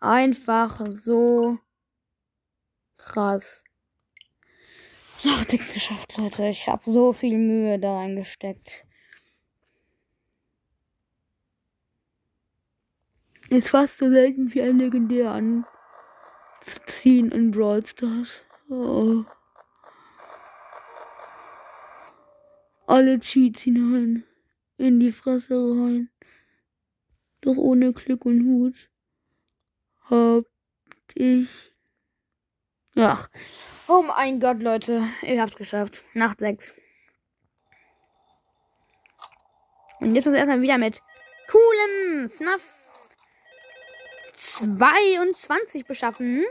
Einfach 0.00 0.80
so 0.90 1.58
krass. 2.96 3.62
Nichts 5.22 5.74
geschafft, 5.74 6.16
Leute. 6.16 6.46
Ich 6.46 6.66
habe 6.66 6.90
so 6.90 7.12
viel 7.12 7.36
Mühe 7.36 7.78
da 7.78 7.98
reingesteckt. 7.98 8.86
Ist 13.50 13.68
fast 13.68 13.98
so 13.98 14.10
selten 14.10 14.54
wie 14.54 14.62
ein 14.62 14.78
Legendär 14.78 15.32
anzuziehen 16.60 17.30
in 17.30 17.50
Brawl 17.50 17.84
Stars. 17.84 18.42
Oh. 18.68 19.24
alle 22.90 23.20
Cheats 23.20 23.62
hinein. 23.62 24.24
In 24.76 24.98
die 24.98 25.12
Fresse 25.12 25.54
rein. 25.54 26.10
Doch 27.42 27.56
ohne 27.56 27.92
Glück 27.92 28.24
und 28.24 28.44
Hut 28.44 28.90
hab 30.08 30.44
ich. 31.14 31.48
Ach. 32.96 33.28
Oh 33.86 34.02
mein 34.02 34.40
Gott, 34.40 34.62
Leute. 34.62 35.04
Ihr 35.22 35.40
habt's 35.40 35.56
geschafft. 35.56 36.02
Nacht 36.14 36.40
6. 36.40 36.74
Und 40.00 40.14
jetzt 40.14 40.26
uns 40.26 40.36
erstmal 40.36 40.62
wieder 40.62 40.78
mit 40.78 41.00
coolem 41.48 42.28
FNAF 42.28 42.79
22 44.60 45.86
beschaffen. 45.86 46.44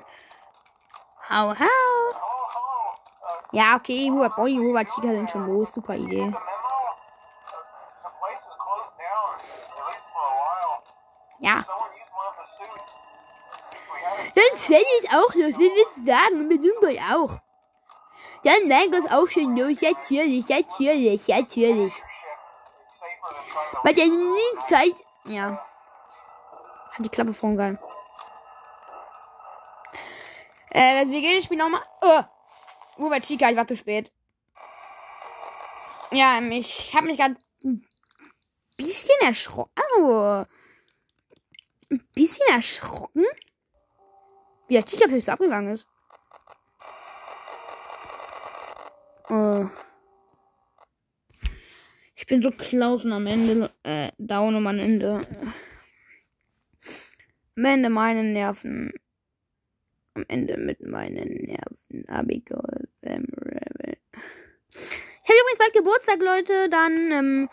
Hau, 1.30 1.54
hau. 1.54 2.20
Ja, 3.51 3.75
okay, 3.75 4.10
Hubert 4.12 4.36
Boy, 4.36 4.58
Hubert 4.58 4.89
Chica 4.89 5.10
sind 5.10 5.30
schon 5.30 5.48
los. 5.48 5.72
Super 5.72 5.96
Idee. 5.96 6.34
Ja. 11.39 11.63
Dann 14.36 14.58
fällt 14.58 14.86
es 15.04 15.10
auch 15.10 15.34
los, 15.36 15.58
wir 15.58 15.72
wissen 15.72 16.06
sagen, 16.06 16.48
mit 16.48 16.63
Dumboy 16.63 17.00
auch. 17.12 17.39
Dann 18.44 18.92
das 18.92 19.12
auch 19.12 19.28
schon 19.28 19.56
los, 19.56 19.82
natürlich, 19.82 20.48
natürlich, 20.48 21.28
natürlich. 21.28 21.94
Weil 23.84 23.94
der 23.94 24.06
nie 24.06 24.60
Zeit. 24.68 24.96
Ja. 25.25 25.63
Hat 26.92 27.06
die 27.06 27.10
Klappe 27.10 27.34
vorn 27.34 27.58
geil. 27.58 27.78
Äh, 30.72 31.08
wir 31.08 31.22
gehen 31.22 31.36
das 31.36 31.46
Spiel 31.46 31.58
nochmal. 31.58 31.82
Oh. 32.02 32.22
Uber 33.04 33.22
Chica, 33.22 33.50
ich 33.50 33.56
war 33.56 33.68
zu 33.68 33.76
spät. 33.76 34.12
Ja, 36.12 36.40
ich 36.42 36.94
habe 36.96 37.08
mich 37.08 37.18
gerade 37.18 37.38
ein 37.64 37.86
bisschen 38.78 39.20
erschrocken. 39.22 39.72
Oh. 39.98 40.44
Ein 41.92 42.08
bisschen 42.14 42.48
erschrocken. 42.54 43.26
Wie 44.68 44.74
der 44.74 44.86
Chica 44.86 45.08
plötzlich 45.08 45.32
abgegangen 45.32 45.74
ist. 45.74 45.88
Oh. 49.30 49.70
Ich 52.16 52.26
bin 52.28 52.42
so 52.42 52.52
Klausen 52.52 53.14
am 53.14 53.26
Ende. 53.28 53.72
Äh, 53.84 54.12
down 54.18 54.56
am 54.56 54.68
Ende. 54.68 55.26
Am 57.56 57.66
Ende 57.66 57.90
meine 57.90 58.24
Nerven. 58.24 58.92
Am 60.20 60.26
Ende 60.28 60.58
mit 60.58 60.82
meinen 60.82 61.46
Nerven. 61.46 62.10
Abigail. 62.10 62.90
Ähm, 63.04 63.26
ich 64.70 65.30
habe 65.30 65.40
übrigens 65.40 65.60
bald 65.60 65.74
Geburtstag, 65.74 66.20
Leute. 66.20 66.70
Dann 66.70 67.12
ähm, 67.12 67.50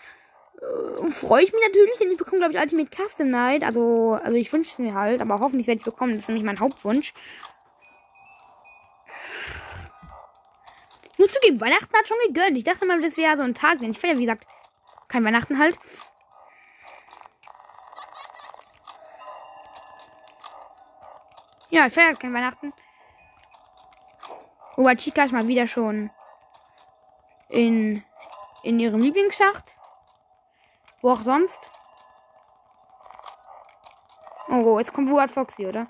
äh, 0.60 1.10
freue 1.10 1.44
ich 1.44 1.52
mich 1.52 1.62
natürlich, 1.62 1.96
denn 1.98 2.10
ich 2.10 2.18
bekomme, 2.18 2.38
glaube 2.38 2.54
ich, 2.54 2.60
Ultimate 2.60 2.90
Custom 2.90 3.30
Night. 3.30 3.62
Also, 3.62 4.18
also 4.20 4.36
ich 4.36 4.52
wünsche 4.52 4.72
es 4.72 4.78
mir 4.80 4.94
halt, 4.94 5.20
aber 5.20 5.38
hoffentlich 5.38 5.68
werde 5.68 5.78
ich 5.78 5.84
bekommen. 5.84 6.14
Das 6.14 6.24
ist 6.24 6.28
nämlich 6.28 6.44
mein 6.44 6.58
Hauptwunsch. 6.58 7.14
Ich 11.12 11.18
muss 11.18 11.32
zugeben, 11.32 11.60
Weihnachten 11.60 11.96
hat 11.96 12.08
schon 12.08 12.18
gegönnt. 12.26 12.58
Ich 12.58 12.64
dachte 12.64 12.84
mal, 12.84 13.00
das 13.00 13.16
wäre 13.16 13.36
so 13.36 13.44
ein 13.44 13.54
Tag, 13.54 13.78
denn 13.78 13.92
ich 13.92 13.98
feiere, 14.00 14.18
wie 14.18 14.26
gesagt, 14.26 14.44
kein 15.06 15.24
Weihnachten 15.24 15.60
halt. 15.60 15.78
Ja, 21.70 21.86
ich 21.86 21.92
feiere 21.92 22.14
kein 22.14 22.32
Weihnachten. 22.32 22.72
Oh, 24.76 24.88
Chica 24.94 25.24
ist 25.24 25.32
mal 25.32 25.48
wieder 25.48 25.66
schon 25.66 26.10
in, 27.48 28.04
in 28.62 28.78
ihrem 28.78 29.00
Lieblingsschacht. 29.00 29.74
Wo 31.00 31.10
auch 31.10 31.22
sonst. 31.22 31.60
Oh, 34.48 34.78
jetzt 34.78 34.92
kommt 34.92 35.10
Wuhat 35.10 35.30
Foxy, 35.30 35.66
oder? 35.66 35.88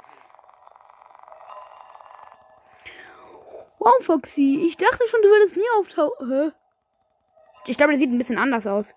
Wow, 3.78 4.02
Foxy. 4.02 4.64
Ich 4.66 4.76
dachte 4.76 5.06
schon, 5.06 5.22
du 5.22 5.28
würdest 5.28 5.56
nie 5.56 5.70
auftauchen. 5.78 6.52
Ich 7.66 7.76
glaube, 7.76 7.92
der 7.92 8.00
sieht 8.00 8.10
ein 8.10 8.18
bisschen 8.18 8.38
anders 8.38 8.66
aus. 8.66 8.94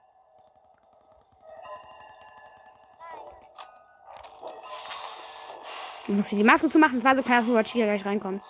Ich 6.20 6.32
muss 6.34 6.38
die 6.38 6.44
Maske 6.44 6.70
zu 6.70 6.80
machen. 6.80 6.96
Das 6.96 7.06
war 7.06 7.16
so 7.16 7.24
klar, 7.24 7.40
dass 7.40 7.48
Robert 7.48 7.68
hier 7.70 7.86
gleich 7.86 8.06
reinkommt. 8.06 8.42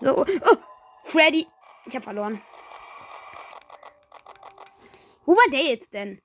So. 0.00 0.16
Oh, 0.16 0.26
oh, 0.50 0.56
Freddy. 1.02 1.46
Ich 1.84 1.94
habe 1.94 2.02
verloren. 2.02 2.40
Wo 5.26 5.32
war 5.36 5.50
der 5.50 5.64
jetzt 5.64 5.92
denn? 5.92 6.22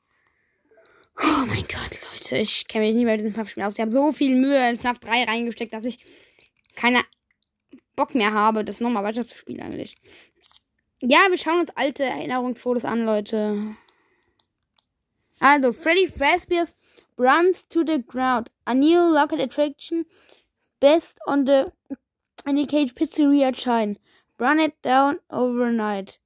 Oh 1.21 1.45
mein 1.47 1.65
Gott, 1.67 1.99
Leute. 2.13 2.37
Ich 2.37 2.65
kenne 2.69 2.85
mich 2.85 2.95
nicht 2.95 3.03
mit 3.03 3.19
diesem 3.19 3.33
FNAF-Spiel 3.33 3.63
aus. 3.63 3.73
Ich 3.73 3.81
habe 3.81 3.91
so 3.91 4.13
viel 4.13 4.37
Mühe 4.37 4.69
in 4.69 4.79
FNAF 4.79 4.99
3 4.99 5.25
reingesteckt, 5.25 5.73
dass 5.73 5.83
ich 5.83 5.99
keine 6.75 7.01
Bock 7.97 8.15
mehr 8.15 8.33
habe, 8.33 8.63
das 8.63 8.79
nochmal 8.79 9.03
weiter 9.03 9.27
zu 9.27 9.37
spielen 9.37 9.61
eigentlich. 9.61 9.97
Ja, 11.01 11.27
wir 11.29 11.37
schauen 11.37 11.59
uns 11.59 11.71
alte 11.75 12.05
Erinnerungsfotos 12.05 12.85
an, 12.85 13.03
Leute. 13.03 13.75
Also, 15.41 15.71
Freddy 15.71 16.05
Fazbear's 16.05 16.75
runs 17.17 17.63
to 17.69 17.83
the 17.83 17.99
ground. 17.99 18.49
A 18.67 18.73
new 18.73 18.99
local 18.99 19.39
attraction 19.39 20.05
based 20.79 21.19
on 21.27 21.45
the 21.45 21.71
Indicate 22.45 22.95
Pizzeria 22.95 23.53
chain. 23.53 23.97
Burn 24.37 24.59
it 24.59 24.81
down 24.81 25.19
overnight. 25.29 26.19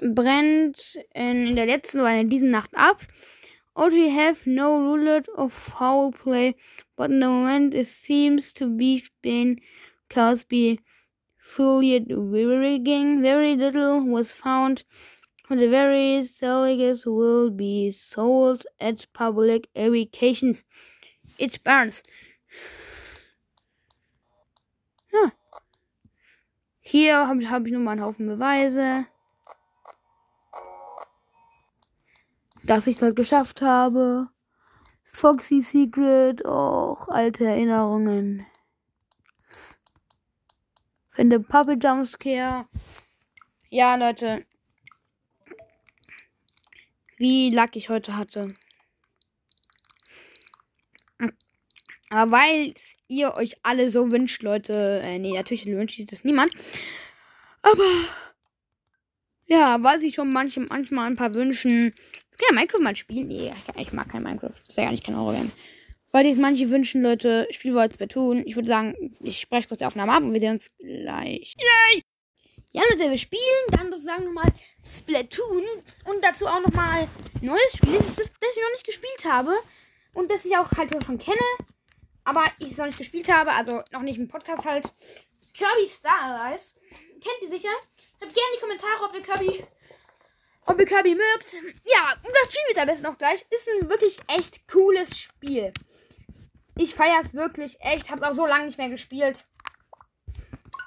Brennt 0.00 0.96
in, 1.14 1.54
der 1.54 1.66
letzten 1.66 2.00
oder 2.00 2.18
in 2.18 2.28
dieser 2.28 2.46
Nacht 2.46 2.70
ab. 2.74 3.02
Or 3.76 3.90
we 3.90 4.10
have 4.10 4.46
no 4.46 4.78
rule 4.78 5.22
of 5.36 5.52
foul 5.52 6.12
play, 6.12 6.54
but 6.96 7.10
in 7.10 7.20
the 7.20 7.26
moment 7.26 7.74
it 7.74 7.88
seems 7.88 8.52
to 8.52 8.68
be 8.68 9.02
been 9.22 9.60
Cosby 10.08 10.80
fully 11.38 11.98
rigging. 12.00 13.22
Very 13.22 13.56
little 13.56 14.00
was 14.00 14.32
found 14.32 14.84
the 15.58 15.68
various 15.68 16.38
delegates 16.38 17.06
will 17.06 17.50
be 17.50 17.90
sold 17.90 18.66
at 18.80 19.06
public 19.12 19.68
education. 19.74 20.58
It 21.38 21.62
burns. 21.64 22.02
Ja. 25.12 25.32
Hier 26.80 27.26
habe 27.26 27.50
hab 27.50 27.66
ich 27.66 27.72
nochmal 27.72 27.92
einen 27.92 28.04
Haufen 28.04 28.26
Beweise. 28.26 29.06
Dass 32.62 32.86
ich 32.86 32.96
das 32.96 33.14
geschafft 33.14 33.62
habe. 33.62 34.28
Foxy 35.02 35.60
Secret, 35.60 36.44
auch 36.44 37.08
alte 37.08 37.46
Erinnerungen. 37.46 38.46
Finde 41.10 41.38
Puppet 41.38 41.82
Jumpscare. 41.84 42.66
Ja, 43.70 43.94
Leute, 43.94 44.44
wie 47.16 47.50
Lack 47.50 47.76
ich 47.76 47.88
heute 47.88 48.16
hatte. 48.16 48.54
Aber 52.10 52.30
weil 52.30 52.74
ihr 53.08 53.34
euch 53.34 53.56
alle 53.62 53.90
so 53.90 54.10
wünscht, 54.10 54.42
Leute. 54.42 55.00
Äh, 55.04 55.18
nee, 55.18 55.32
natürlich 55.32 55.66
wünscht 55.66 55.96
sich 55.96 56.06
das 56.06 56.24
niemand. 56.24 56.52
Aber. 57.62 57.82
Ja, 59.46 59.82
weil 59.82 60.00
sich 60.00 60.14
schon 60.14 60.32
manche, 60.32 60.60
manchmal 60.60 61.06
ein 61.06 61.16
paar 61.16 61.34
wünschen. 61.34 61.92
Ich 62.32 62.38
kann 62.38 62.48
ja 62.50 62.54
Minecraft 62.54 62.80
mal 62.80 62.96
spielen. 62.96 63.28
Nee, 63.28 63.52
ich 63.78 63.92
mag 63.92 64.08
kein 64.08 64.22
Minecraft. 64.22 64.48
Das 64.48 64.68
ist 64.68 64.76
ja 64.76 64.84
gar 64.84 64.92
nicht 64.92 65.04
kein 65.04 65.16
Horror 65.16 65.34
werden. 65.34 65.52
Weil 66.12 66.26
jetzt 66.26 66.40
manche 66.40 66.70
wünschen, 66.70 67.02
Leute, 67.02 67.48
Spiel 67.50 67.74
wollt 67.74 67.98
tun. 68.10 68.44
Ich 68.46 68.54
würde 68.54 68.68
sagen, 68.68 68.94
ich 69.20 69.40
spreche 69.40 69.66
kurz 69.66 69.78
die 69.78 69.84
Aufnahme 69.84 70.12
ab 70.12 70.22
und 70.22 70.32
wir 70.32 70.40
sehen 70.40 70.52
uns 70.52 70.72
gleich. 70.78 71.54
Yay! 71.58 72.02
Ja, 72.76 72.82
Leute, 72.90 73.08
wir 73.08 73.18
spielen 73.18 73.66
dann 73.68 73.88
sozusagen 73.92 74.24
nochmal 74.24 74.52
Splatoon 74.84 75.62
und 76.06 76.24
dazu 76.24 76.44
auch 76.48 76.58
nochmal 76.58 77.06
neues 77.40 77.76
Spiel, 77.76 77.96
das, 77.98 78.16
das 78.16 78.50
ich 78.50 78.62
noch 78.62 78.72
nicht 78.72 78.84
gespielt 78.84 79.24
habe 79.26 79.56
und 80.14 80.28
das 80.28 80.44
ich 80.44 80.56
auch 80.56 80.68
halt 80.72 80.90
schon 81.04 81.18
kenne, 81.18 81.38
aber 82.24 82.44
ich 82.58 82.72
es 82.72 82.76
noch 82.76 82.86
nicht 82.86 82.98
gespielt 82.98 83.32
habe, 83.32 83.52
also 83.52 83.80
noch 83.92 84.02
nicht 84.02 84.18
im 84.18 84.26
Podcast 84.26 84.64
halt. 84.64 84.92
Kirby 85.56 85.86
Star 85.86 86.20
Allies. 86.20 86.74
Kennt 86.90 87.42
ihr 87.42 87.50
sicher? 87.50 87.68
Schreibt 88.18 88.34
gerne 88.34 88.48
in 88.50 88.56
die 88.56 88.60
Kommentare, 88.60 89.04
ob 89.04 89.14
ihr 89.14 89.22
Kirby, 89.22 89.64
ob 90.66 90.80
ihr 90.80 90.86
Kirby 90.86 91.14
mögt. 91.14 91.52
Ja, 91.84 92.12
und 92.24 92.34
das 92.42 92.52
Spiel 92.52 92.62
wird 92.66 92.78
am 92.78 92.88
besten 92.88 93.06
auch 93.06 93.18
gleich. 93.18 93.46
Ist 93.50 93.68
ein 93.68 93.88
wirklich 93.88 94.18
echt 94.26 94.66
cooles 94.66 95.16
Spiel. 95.16 95.72
Ich 96.76 96.96
feiere 96.96 97.22
es 97.24 97.34
wirklich 97.34 97.76
echt. 97.82 98.10
Hab's 98.10 98.24
auch 98.24 98.34
so 98.34 98.46
lange 98.46 98.64
nicht 98.64 98.78
mehr 98.78 98.90
gespielt. 98.90 99.44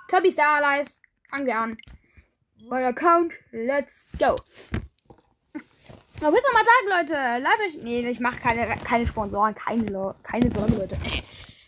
Kirby 0.09 0.33
Star 0.33 0.61
Allies. 0.61 0.99
Fangen 1.29 1.45
wir 1.45 1.57
an. 1.57 1.77
Mein 2.69 2.85
Account, 2.85 3.33
let's 3.51 4.05
go. 4.17 4.35
Was 6.19 6.31
willst 6.31 6.47
du 6.47 6.53
mal 6.53 6.65
sagen, 6.65 6.87
Leute? 6.89 7.13
Leider 7.43 7.65
ich. 7.67 7.77
Nee, 7.83 8.09
ich 8.09 8.19
mache 8.19 8.39
keine, 8.39 8.67
keine 8.83 9.05
Sponsoren, 9.05 9.53
keine, 9.53 10.15
keine 10.23 10.51
Sorge, 10.51 10.73
Leute. 10.73 10.97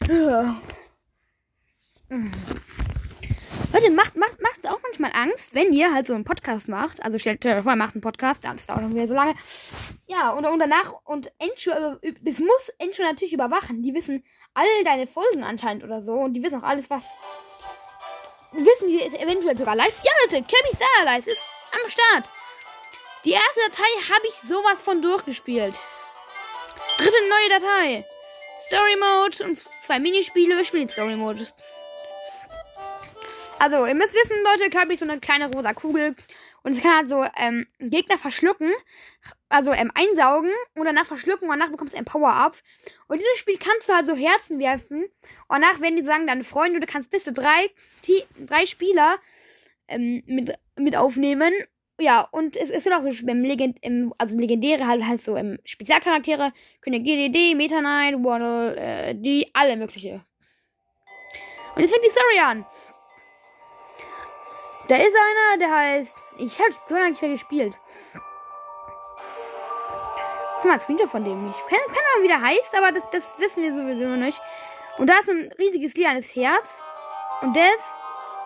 Leute, 3.72 3.92
macht, 3.92 4.16
macht, 4.16 4.42
macht 4.42 4.68
auch 4.68 4.80
manchmal 4.82 5.12
Angst, 5.14 5.54
wenn 5.54 5.72
ihr 5.72 5.94
halt 5.94 6.08
so 6.08 6.16
einen 6.16 6.24
Podcast 6.24 6.68
macht. 6.68 7.04
Also 7.04 7.20
stellt 7.20 7.46
euch 7.46 7.64
vor, 7.64 7.76
macht 7.76 7.94
einen 7.94 8.02
Podcast, 8.02 8.44
das 8.44 8.66
dauert 8.66 8.82
schon 8.82 8.96
wieder 8.96 9.08
so 9.08 9.14
lange. 9.14 9.36
Ja, 10.08 10.32
und, 10.32 10.46
und 10.46 10.58
danach, 10.58 10.94
und 11.06 11.32
Encho, 11.38 11.72
das 12.22 12.40
muss 12.40 12.70
Encho 12.80 13.04
natürlich 13.04 13.34
überwachen. 13.34 13.84
Die 13.84 13.94
wissen 13.94 14.24
all 14.56 14.66
deine 14.84 15.06
Folgen 15.06 15.44
anscheinend 15.44 15.84
oder 15.84 16.04
so. 16.04 16.14
Und 16.14 16.34
die 16.34 16.42
wissen 16.42 16.60
auch 16.60 16.68
alles, 16.68 16.90
was. 16.90 17.04
Wissen 18.52 18.88
die 18.88 19.02
ist 19.02 19.16
eventuell 19.18 19.58
sogar 19.58 19.76
live? 19.76 19.94
Ja, 20.04 20.12
Leute, 20.24 20.44
Kirby 20.44 20.76
Star 20.76 20.88
Allies 21.06 21.28
ist 21.28 21.42
am 21.72 21.90
Start. 21.90 22.30
Die 23.26 23.32
erste 23.32 23.60
Datei 23.70 24.14
habe 24.14 24.28
ich 24.28 24.34
sowas 24.36 24.82
von 24.82 25.02
durchgespielt. 25.02 25.76
Dritte 26.98 27.30
neue 27.30 27.50
Datei. 27.50 28.06
Story 28.68 28.96
Mode 28.96 29.44
und 29.44 29.62
zwei 29.82 30.00
Minispiele. 30.00 30.58
Wir 30.58 30.66
spielen 30.66 30.90
Story 30.90 31.16
Mode. 31.16 31.46
Also, 33.60 33.86
ihr 33.86 33.96
müsst 33.96 34.16
wissen, 34.16 34.38
Leute, 34.44 34.70
Kirby 34.70 34.94
ist 34.94 35.00
so 35.00 35.06
eine 35.06 35.20
kleine 35.20 35.52
rosa 35.52 35.74
Kugel. 35.74 36.16
Und 36.64 36.74
es 36.74 36.82
kann 36.82 36.98
halt 36.98 37.10
so 37.10 37.26
ähm, 37.38 37.66
Gegner 37.80 38.18
verschlucken. 38.18 38.72
Also 39.50 39.72
ähm, 39.72 39.92
einsaugen 39.96 40.52
und 40.76 40.86
danach 40.86 41.06
verschlucken 41.06 41.50
und 41.50 41.58
danach 41.58 41.72
bekommst 41.72 41.94
du 41.94 41.98
ein 41.98 42.06
Power-Up. 42.06 42.56
Und 43.08 43.16
in 43.16 43.20
diesem 43.20 43.38
Spiel 43.38 43.58
kannst 43.58 43.90
du 43.90 43.94
halt 43.94 44.06
so 44.06 44.16
Herzen 44.16 44.60
werfen. 44.60 45.04
Und 45.04 45.12
danach 45.50 45.82
werden 45.82 45.96
die 45.96 46.06
sagen, 46.06 46.28
deine 46.28 46.44
Freunde, 46.44 46.80
du 46.80 46.86
kannst 46.86 47.10
bis 47.10 47.24
zu 47.24 47.34
drei, 47.34 47.70
drei 48.46 48.66
Spieler 48.66 49.18
ähm, 49.88 50.24
mit, 50.26 50.54
mit 50.76 50.96
aufnehmen. 50.96 51.52
Ja, 52.00 52.22
und 52.32 52.56
es, 52.56 52.70
es 52.70 52.84
sind 52.84 52.94
auch 52.94 53.04
so 53.04 53.10
im 53.10 53.44
Legend, 53.44 53.78
im, 53.82 54.14
also 54.18 54.38
legendäre 54.38 54.88
halt, 54.88 55.04
halt 55.06 55.22
so 55.22 55.36
im 55.36 55.60
Spezialcharaktere. 55.66 56.54
Können 56.82 57.04
GDD, 57.04 57.56
Meta 57.56 57.80
Knight, 57.80 58.16
Waddle, 58.24 58.76
äh, 58.78 59.16
die, 59.16 59.50
alle 59.54 59.76
mögliche. 59.76 60.24
Und 61.76 61.82
jetzt 61.82 61.92
fängt 61.92 62.06
die 62.06 62.10
Story 62.10 62.40
an. 62.40 62.66
Da 64.88 64.96
ist 64.96 65.16
einer, 65.16 65.60
der 65.60 65.76
heißt. 65.76 66.16
Ich 66.40 66.58
habe 66.60 66.72
so 66.88 66.96
lange 66.96 67.10
nicht 67.10 67.22
mehr 67.22 67.32
gespielt. 67.32 67.78
Guck 70.62 70.66
mal, 70.66 70.80
Screenshot 70.80 71.10
von 71.10 71.24
dem. 71.24 71.50
Ich 71.50 71.58
keine 71.68 71.82
Ahnung, 71.84 72.24
wie 72.24 72.28
der 72.28 72.42
heißt, 72.42 72.76
aber 72.76 72.92
das, 72.92 73.04
das 73.12 73.40
wissen 73.40 73.64
wir 73.64 73.76
sowieso 73.76 74.06
noch 74.06 74.18
nicht. 74.18 74.40
Und 74.98 75.08
da 75.08 75.20
ist 75.20 75.30
ein 75.30 75.52
riesiges 75.58 75.96
lilanes 75.96 76.36
Herz. 76.36 76.78
Und 77.42 77.56
das 77.56 77.98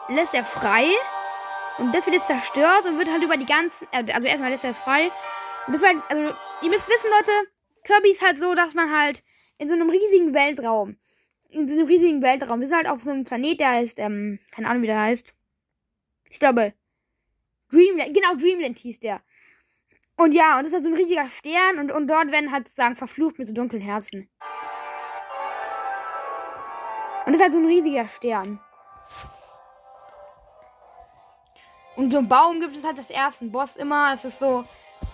lässt 0.10 0.34
er 0.34 0.44
frei. 0.44 0.88
Und 1.78 1.94
das 1.94 2.06
wird 2.06 2.16
jetzt 2.16 2.28
zerstört 2.28 2.86
und 2.86 2.98
wird 2.98 3.12
halt 3.12 3.24
über 3.24 3.38
die 3.38 3.46
ganzen. 3.46 3.88
Äh, 3.92 4.12
also 4.12 4.28
erstmal 4.28 4.52
lässt 4.52 4.64
er 4.64 4.72
es 4.72 4.80
frei. 4.80 5.12
Und 5.68 5.74
das 5.74 5.82
war. 5.82 5.90
Also, 6.10 6.36
ihr 6.62 6.70
müsst 6.70 6.88
wissen, 6.88 7.10
Leute, 7.10 7.32
Kirby 7.84 8.12
ist 8.12 8.22
halt 8.22 8.40
so, 8.40 8.54
dass 8.56 8.74
man 8.74 8.92
halt 8.92 9.24
in 9.58 9.68
so 9.68 9.76
einem 9.76 9.90
riesigen 9.90 10.34
Weltraum. 10.34 10.98
In 11.50 11.68
so 11.68 11.74
einem 11.74 11.88
riesigen 11.88 12.22
Weltraum. 12.22 12.62
Das 12.62 12.70
ist 12.70 12.76
halt 12.76 12.88
auf 12.88 13.04
so 13.04 13.12
einem 13.12 13.24
Planet, 13.24 13.60
der 13.60 13.70
heißt, 13.70 14.00
ähm, 14.00 14.40
keine 14.52 14.68
Ahnung, 14.68 14.84
wie 14.84 14.88
der 14.88 15.02
heißt. 15.02 15.34
Ich 16.30 16.40
glaube, 16.40 16.74
Dreamland, 17.74 18.14
genau, 18.14 18.36
Dreamland 18.36 18.80
hieß 18.80 19.00
der. 19.00 19.22
Und 20.16 20.34
ja, 20.34 20.58
und 20.58 20.64
das 20.64 20.68
ist 20.68 20.74
halt 20.74 20.84
so 20.84 20.90
ein 20.90 20.96
riesiger 20.96 21.28
Stern 21.28 21.80
und, 21.80 21.92
und 21.92 22.08
dort 22.08 22.32
werden 22.32 22.52
halt 22.52 22.68
sozusagen 22.68 22.96
verflucht 22.96 23.40
mit 23.40 23.48
so 23.48 23.54
dunklen 23.54 23.82
Herzen. 23.82 24.30
Und 27.26 27.32
das 27.32 27.36
ist 27.36 27.42
halt 27.42 27.54
so 27.54 27.60
ein 27.60 27.66
riesiger 27.66 28.08
Stern. 28.08 28.60
Und 31.96 32.12
so 32.12 32.20
ein 32.20 32.28
Baum 32.28 32.60
gibt 32.60 32.76
es 32.76 32.84
halt 32.84 32.98
das 32.98 33.10
ersten 33.10 33.52
Boss 33.52 33.76
immer. 33.76 34.14
Es 34.14 34.26
ist 34.26 34.40
so 34.40 34.64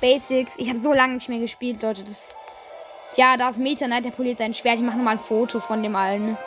Basics. 0.01 0.53
Ich 0.57 0.69
habe 0.69 0.79
so 0.79 0.93
lange 0.93 1.15
nicht 1.15 1.29
mehr 1.29 1.39
gespielt, 1.39 1.81
Leute. 1.81 2.03
Das 2.03 2.33
ja, 3.15 3.35
da 3.35 3.49
ist 3.49 3.57
Meta 3.57 3.85
Knight, 3.85 4.05
der 4.05 4.11
poliert 4.11 4.37
sein 4.37 4.53
Schwert. 4.53 4.77
Ich 4.77 4.85
mache 4.85 4.97
nochmal 4.97 5.15
ein 5.15 5.19
Foto 5.19 5.59
von 5.59 5.83
dem 5.83 5.95
allen. 5.95 6.37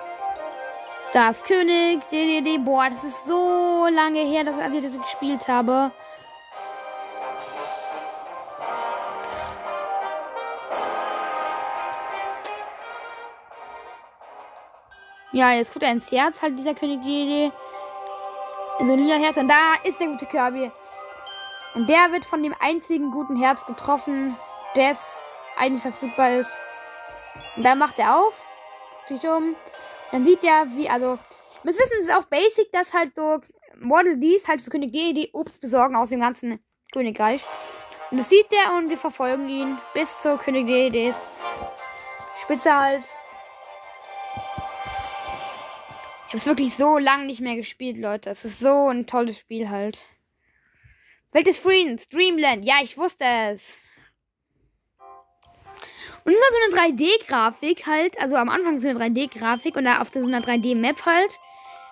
Da 1.13 1.29
ist 1.29 1.45
König, 1.45 2.03
DDD. 2.09 2.65
Boah, 2.65 2.89
das 2.89 3.05
ist 3.05 3.27
so 3.27 3.87
lange 3.91 4.21
her, 4.21 4.45
dass 4.45 4.57
ich 4.73 4.83
das 4.83 4.99
gespielt 4.99 5.47
habe. 5.47 5.91
Ja, 15.33 15.53
jetzt 15.53 15.75
tut 15.75 15.83
er 15.83 15.93
ins 15.93 16.11
Herz, 16.11 16.41
halt 16.41 16.59
dieser 16.59 16.75
König 16.75 17.03
DDD. 17.03 17.53
In 18.79 18.87
so 18.87 18.95
ein 18.95 18.99
lila 18.99 19.17
Herz. 19.17 19.37
Und 19.37 19.49
da 19.49 19.75
ist 19.85 20.01
der 20.01 20.09
gute 20.09 20.25
Kirby. 20.25 20.71
Und 21.75 21.91
der 21.91 22.11
wird 22.13 22.25
von 22.25 22.43
dem 22.43 22.55
einzigen 22.59 23.11
guten 23.11 23.37
Herz 23.37 23.67
getroffen, 23.67 24.37
das 24.75 24.99
eigentlich 25.59 25.83
verfügbar 25.83 26.31
ist. 26.33 26.51
Und 27.57 27.65
da 27.65 27.75
macht 27.75 27.99
er 27.99 28.17
auf, 28.17 28.35
sich 29.07 29.23
um. 29.25 29.55
Dann 30.13 30.27
sieht 30.27 30.45
er, 30.45 30.67
wie, 30.77 30.89
also, 30.89 31.19
müssen 31.65 31.79
wissen, 31.79 32.03
es 32.03 32.09
ist 32.09 32.15
auch 32.15 32.25
basic, 32.25 32.71
dass 32.71 32.93
halt 32.93 33.15
so 33.17 33.41
Model 33.81 34.19
Ds 34.19 34.47
halt 34.47 34.61
für 34.61 34.71
König 34.71 34.93
D 34.93 35.13
die 35.15 35.31
Obst 35.33 35.61
besorgen 35.61 35.97
aus 35.97 36.11
dem 36.11 36.21
ganzen 36.21 36.61
Königreich. 36.93 37.43
Und 38.11 38.19
das 38.19 38.29
sieht 38.29 38.47
der 38.53 38.77
und 38.77 38.91
wir 38.91 38.99
verfolgen 38.99 39.49
ihn 39.49 39.79
bis 39.95 40.09
zur 40.23 40.37
König 40.39 40.67
D, 40.67 41.15
Spitze 42.43 42.77
halt. 42.77 43.05
Ich 46.29 46.35
hab's 46.35 46.47
wirklich 46.47 46.75
so 46.75 46.99
lange 46.99 47.27
nicht 47.27 47.41
mehr 47.41 47.57
gespielt, 47.57 47.99
Leute. 47.99 48.31
Es 48.31 48.45
ist 48.45 48.61
so 48.61 48.89
ein 48.89 49.07
tolles 49.07 49.39
Spiel 49.39 49.71
halt. 49.71 50.05
Welt 51.31 51.47
des 51.47 51.59
Friedens, 51.59 52.09
Dreamland. 52.09 52.65
Ja, 52.65 52.77
ich 52.83 52.99
wusste 52.99 53.25
es. 53.25 53.63
Und 56.25 56.33
es 56.33 56.39
ist 56.39 56.45
halt 56.45 56.73
so 56.73 56.79
eine 56.79 56.93
3D-Grafik 56.93 57.87
halt. 57.87 58.21
Also 58.21 58.37
am 58.37 58.49
Anfang 58.49 58.79
ist 58.79 58.87
eine 58.87 58.99
3D-Grafik 58.99 59.77
und 59.77 59.85
da 59.85 60.01
auf 60.01 60.09
so 60.13 60.21
einer 60.21 60.41
3D-Map 60.41 61.05
halt. 61.05 61.39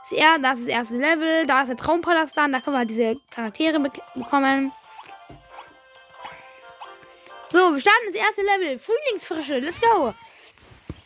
Ist 0.05 0.13
er, 0.13 0.39
das 0.39 0.61
ist 0.61 0.69
das 0.69 0.75
erste 0.75 0.97
Level, 0.97 1.47
da 1.47 1.63
ist 1.63 1.69
der 1.69 1.77
Traumpalast 1.77 2.37
dann, 2.37 2.53
da 2.53 2.61
können 2.61 2.75
wir 2.75 2.79
halt 2.79 2.91
diese 2.91 3.17
Charaktere 3.31 3.79
be 3.79 3.91
bekommen. 4.15 4.73
So, 7.53 7.59
wir 7.59 7.81
starten 7.81 8.07
das 8.07 8.15
erste 8.15 8.43
Level. 8.43 8.79
Frühlingsfrische, 8.79 9.59
let's 9.59 9.81
go. 9.81 10.15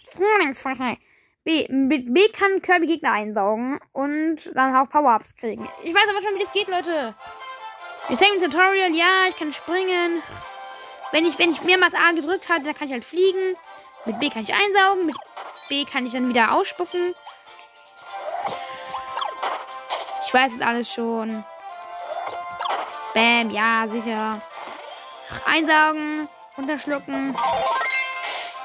Frühlingsfrische. 0.09 0.99
B. 1.45 1.67
Mit 1.69 2.13
B 2.13 2.29
kann 2.29 2.63
Kirby 2.63 2.87
Gegner 2.87 3.13
einsaugen 3.13 3.79
und 3.93 4.51
dann 4.55 4.75
auch 4.77 4.89
Power-Ups 4.89 5.35
kriegen. 5.37 5.69
Ich 5.83 5.95
weiß 5.95 6.05
aber 6.09 6.23
schon, 6.23 6.35
wie 6.35 6.43
das 6.43 6.53
geht, 6.53 6.69
Leute. 6.69 7.15
Ich 8.09 8.19
zeige 8.19 8.35
im 8.35 8.43
Tutorial, 8.43 8.95
ja, 8.95 9.27
ich 9.29 9.37
kann 9.37 9.53
springen. 9.53 10.23
Wenn 11.15 11.27
ich, 11.27 11.39
wenn 11.39 11.53
ich 11.53 11.63
mehrmals 11.63 11.95
A 11.95 12.11
gedrückt 12.11 12.49
hatte, 12.49 12.65
dann 12.65 12.75
kann 12.75 12.89
ich 12.89 12.93
halt 12.93 13.05
fliegen. 13.05 13.57
Mit 14.05 14.19
B 14.19 14.31
kann 14.31 14.43
ich 14.43 14.53
einsaugen. 14.53 15.07
Mit 15.07 15.15
B 15.69 15.85
kann 15.85 16.05
ich 16.05 16.13
dann 16.13 16.29
wieder 16.29 16.53
ausspucken. 16.53 17.15
Ich 20.27 20.35
weiß 20.35 20.55
es 20.55 20.61
alles 20.61 20.93
schon. 20.93 21.45
Bam, 23.15 23.51
ja, 23.51 23.87
sicher. 23.89 24.43
Einsaugen, 25.47 26.29
unterschlucken. 26.57 27.37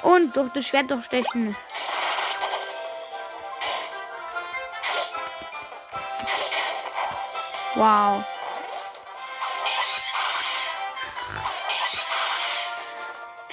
Und 0.02 0.36
durch 0.36 0.52
das 0.52 0.66
Schwert 0.66 0.90
durchstechen. 0.90 1.56
Wow. 7.76 8.26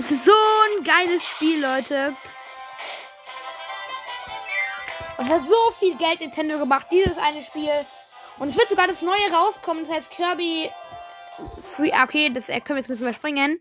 Es 0.08 0.24
so 0.24 0.30
ein 0.30 0.84
geiles 0.84 1.28
Spiel, 1.28 1.60
Leute. 1.60 2.14
Und 5.16 5.28
hat 5.28 5.42
so 5.48 5.72
viel 5.76 5.96
Geld 5.96 6.20
Nintendo 6.20 6.58
gemacht, 6.58 6.86
dieses 6.92 7.18
eine 7.18 7.42
Spiel. 7.42 7.72
Und 8.38 8.46
es 8.46 8.56
wird 8.56 8.68
sogar 8.68 8.86
das 8.86 9.02
neue 9.02 9.32
rauskommen, 9.32 9.84
das 9.84 9.96
heißt 9.96 10.10
Kirby 10.12 10.70
Free. 11.60 11.90
Ah, 11.92 12.04
okay, 12.04 12.30
das 12.32 12.46
können 12.46 12.62
wir 12.68 12.76
jetzt 12.76 12.88
ein 12.88 12.96
überspringen. 13.00 13.58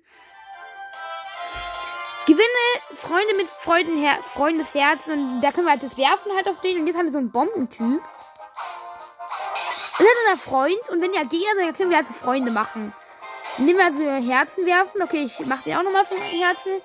Gewinne 2.28 2.46
Freunde 2.94 3.34
mit 3.38 3.48
Freudenher 3.50 4.20
Freundesherzen 4.36 5.14
und 5.14 5.42
da 5.42 5.52
können 5.52 5.66
wir 5.66 5.72
halt 5.72 5.82
das 5.82 5.98
werfen 5.98 6.32
halt 6.36 6.48
auf 6.48 6.62
den. 6.62 6.80
Und 6.80 6.86
jetzt 6.86 6.96
haben 6.96 7.08
wir 7.08 7.12
so 7.12 7.18
einen 7.18 7.32
Bombentyp. 7.32 8.04
Das 9.98 10.00
ist 10.00 10.08
unser 10.30 10.44
Freund 10.44 10.90
und 10.90 11.02
wenn 11.02 11.12
halt 11.18 11.32
Gegner 11.32 11.56
sind, 11.56 11.66
dann 11.66 11.76
können 11.76 11.90
wir 11.90 11.98
halt 11.98 12.08
so 12.08 12.14
Freunde 12.14 12.52
machen. 12.52 12.94
Wir 13.58 13.86
also 13.86 14.04
Herzen 14.04 14.66
werfen. 14.66 15.02
Okay, 15.02 15.24
ich 15.24 15.46
mache 15.46 15.64
den 15.64 15.78
auch 15.78 15.84
nochmal 15.84 16.06
für 16.06 16.16
Herzen. 16.16 16.82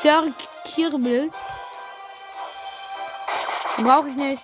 Sir 0.00 0.24
Kirbel. 0.64 1.30
Brauche 3.76 4.08
ich 4.08 4.16
nicht. 4.16 4.42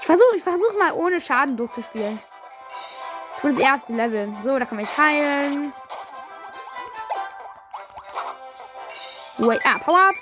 Ich 0.00 0.06
versuche 0.06 0.36
ich 0.36 0.42
versuch 0.42 0.78
mal 0.78 0.92
ohne 0.92 1.20
Schaden 1.20 1.56
durchzuspielen. 1.56 2.18
Für 3.40 3.48
das 3.48 3.58
erste 3.58 3.92
Level. 3.92 4.32
So, 4.44 4.58
da 4.58 4.64
kann 4.64 4.78
ich 4.78 4.98
heilen. 4.98 5.72
Wait, 9.38 9.60
ah, 9.66 9.78
Power 9.78 10.08
Up. 10.08 10.14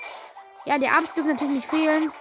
Ja, 0.65 0.77
die 0.77 0.87
Ups 0.87 1.13
dürfen 1.13 1.31
natürlich 1.31 1.55
nicht 1.55 1.69
fehlen. 1.69 2.11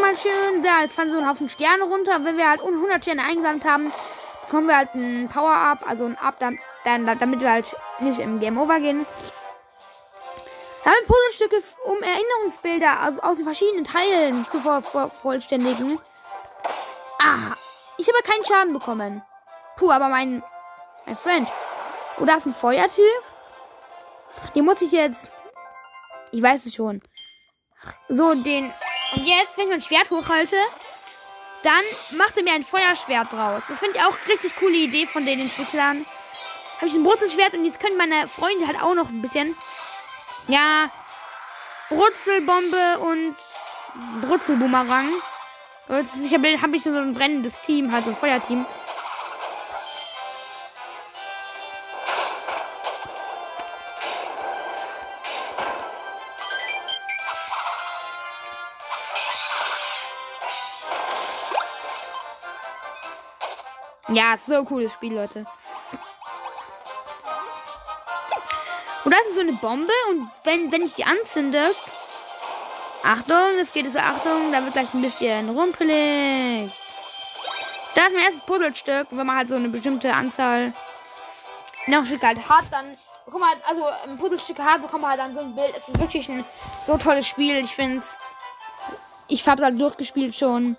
Mal 0.00 0.16
schön. 0.16 0.62
Da, 0.62 0.82
jetzt 0.82 0.94
fallen 0.94 1.12
so 1.12 1.18
ein 1.18 1.28
Haufen 1.28 1.48
Sterne 1.50 1.84
runter. 1.84 2.24
Wenn 2.24 2.36
wir 2.36 2.48
halt 2.48 2.60
100 2.60 3.02
Sterne 3.02 3.22
eingesammelt 3.22 3.64
haben, 3.64 3.92
bekommen 4.46 4.66
wir 4.66 4.76
halt 4.76 4.94
ein 4.94 5.28
Power-Up. 5.28 5.88
Also 5.88 6.06
ein 6.06 6.18
Up, 6.18 6.38
dann, 6.38 7.06
damit 7.18 7.40
wir 7.40 7.50
halt 7.50 7.76
nicht 8.00 8.20
im 8.20 8.40
Game 8.40 8.58
Over 8.58 8.80
gehen. 8.80 9.06
Damit 10.84 11.06
Puzzlestücke, 11.06 11.62
um 11.84 12.02
Erinnerungsbilder 12.02 13.00
also 13.00 13.20
aus 13.22 13.36
den 13.36 13.44
verschiedenen 13.44 13.84
Teilen 13.84 14.46
zu 14.50 14.60
vervollständigen. 14.60 16.00
Ah, 17.20 17.54
ich 17.98 18.08
habe 18.08 18.22
keinen 18.24 18.44
Schaden 18.44 18.72
bekommen. 18.72 19.22
Puh, 19.76 19.90
aber 19.90 20.08
mein, 20.08 20.42
mein 21.06 21.16
Freund. 21.16 21.48
Oh, 22.18 22.24
da 22.24 22.36
ist 22.36 22.46
ein 22.46 22.54
Feuertyp. 22.54 23.04
Den 24.54 24.64
muss 24.64 24.80
ich 24.80 24.92
jetzt. 24.92 25.30
Ich 26.32 26.42
weiß 26.42 26.64
es 26.66 26.74
schon. 26.74 27.02
So, 28.08 28.34
den. 28.34 28.72
Und 29.12 29.26
jetzt, 29.26 29.56
wenn 29.56 29.64
ich 29.64 29.70
mein 29.70 29.80
Schwert 29.80 30.10
hochhalte, 30.10 30.56
dann 31.62 31.82
macht 32.16 32.36
er 32.36 32.42
mir 32.42 32.52
ein 32.52 32.64
Feuerschwert 32.64 33.32
draus. 33.32 33.64
Das 33.68 33.78
finde 33.78 33.98
ich 33.98 34.04
auch 34.04 34.14
richtig 34.28 34.56
coole 34.56 34.76
Idee 34.76 35.06
von 35.06 35.26
den 35.26 35.40
Entwicklern. 35.40 36.06
Habe 36.76 36.86
ich 36.86 36.94
ein 36.94 37.02
Brutzelschwert 37.02 37.54
und 37.54 37.64
jetzt 37.64 37.80
können 37.80 37.96
meine 37.96 38.26
Freunde 38.26 38.66
halt 38.66 38.82
auch 38.82 38.94
noch 38.94 39.08
ein 39.08 39.20
bisschen. 39.20 39.54
Ja. 40.48 40.90
Brutzelbombe 41.88 42.98
und 43.00 43.36
Brutzelboomerang. 44.22 45.08
Ich 46.24 46.32
habe 46.32 46.62
hab 46.62 46.72
ich 46.72 46.84
so 46.84 46.90
ein 46.90 47.14
brennendes 47.14 47.60
Team, 47.62 47.90
halt 47.90 48.04
so 48.04 48.10
ein 48.10 48.16
Feuerteam. 48.16 48.64
Ja, 64.12 64.36
so 64.36 64.64
cooles 64.64 64.92
Spiel, 64.92 65.14
Leute. 65.14 65.46
Das 69.04 69.28
ist 69.28 69.34
so 69.34 69.40
eine 69.40 69.52
Bombe 69.52 69.92
und 70.10 70.30
wenn, 70.44 70.70
wenn 70.72 70.82
ich 70.82 70.94
die 70.94 71.04
anzünde. 71.04 71.62
Achtung, 73.04 73.58
es 73.60 73.72
geht 73.72 73.86
jetzt 73.86 73.96
Achtung, 73.96 74.52
da 74.52 74.62
wird 74.62 74.72
gleich 74.72 74.92
ein 74.92 75.00
bisschen 75.00 75.48
rumpelig. 75.50 76.70
Da 77.94 78.06
ist 78.06 78.14
mein 78.14 78.24
erstes 78.24 78.44
Puzzlestück. 78.44 79.06
Wenn 79.10 79.26
man 79.26 79.36
halt 79.36 79.48
so 79.48 79.54
eine 79.54 79.68
bestimmte 79.68 80.12
Anzahl 80.12 80.72
noch 81.86 82.04
Stück 82.04 82.22
halt 82.22 82.48
hat, 82.48 82.64
dann 82.70 82.96
bekommt 83.24 83.44
man 83.44 83.52
also 83.68 83.84
ein 84.06 84.18
Puzzlestück 84.18 84.58
hat, 84.58 84.82
bekommt 84.82 85.02
man 85.02 85.10
halt 85.12 85.20
dann 85.20 85.34
so 85.34 85.40
ein 85.40 85.54
Bild. 85.54 85.72
Es 85.76 85.88
ist 85.88 85.98
wirklich 85.98 86.28
ein 86.28 86.44
so 86.86 86.98
tolles 86.98 87.26
Spiel. 87.26 87.56
Ich 87.64 87.74
finde 87.74 88.04
Ich 89.28 89.48
habe 89.48 89.64
halt 89.64 89.80
durchgespielt 89.80 90.36
schon. 90.36 90.76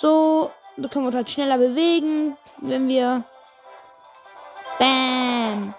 So, 0.00 0.52
da 0.76 0.88
können 0.88 1.04
wir 1.04 1.08
uns 1.08 1.16
halt 1.16 1.30
schneller 1.30 1.58
bewegen, 1.58 2.36
wenn 2.58 2.88
wir. 2.88 3.24
Bam! 4.78 5.74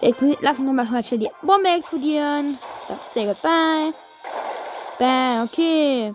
Wir 0.00 0.36
lassen 0.40 0.64
nochmal 0.64 0.86
mal 0.86 1.04
schnell 1.04 1.20
die 1.20 1.30
Bombe 1.42 1.68
explodieren. 1.68 2.58
So, 2.88 2.94
say 2.94 3.26
goodbye. 3.26 3.92
Bam, 4.98 5.44
okay. 5.44 6.14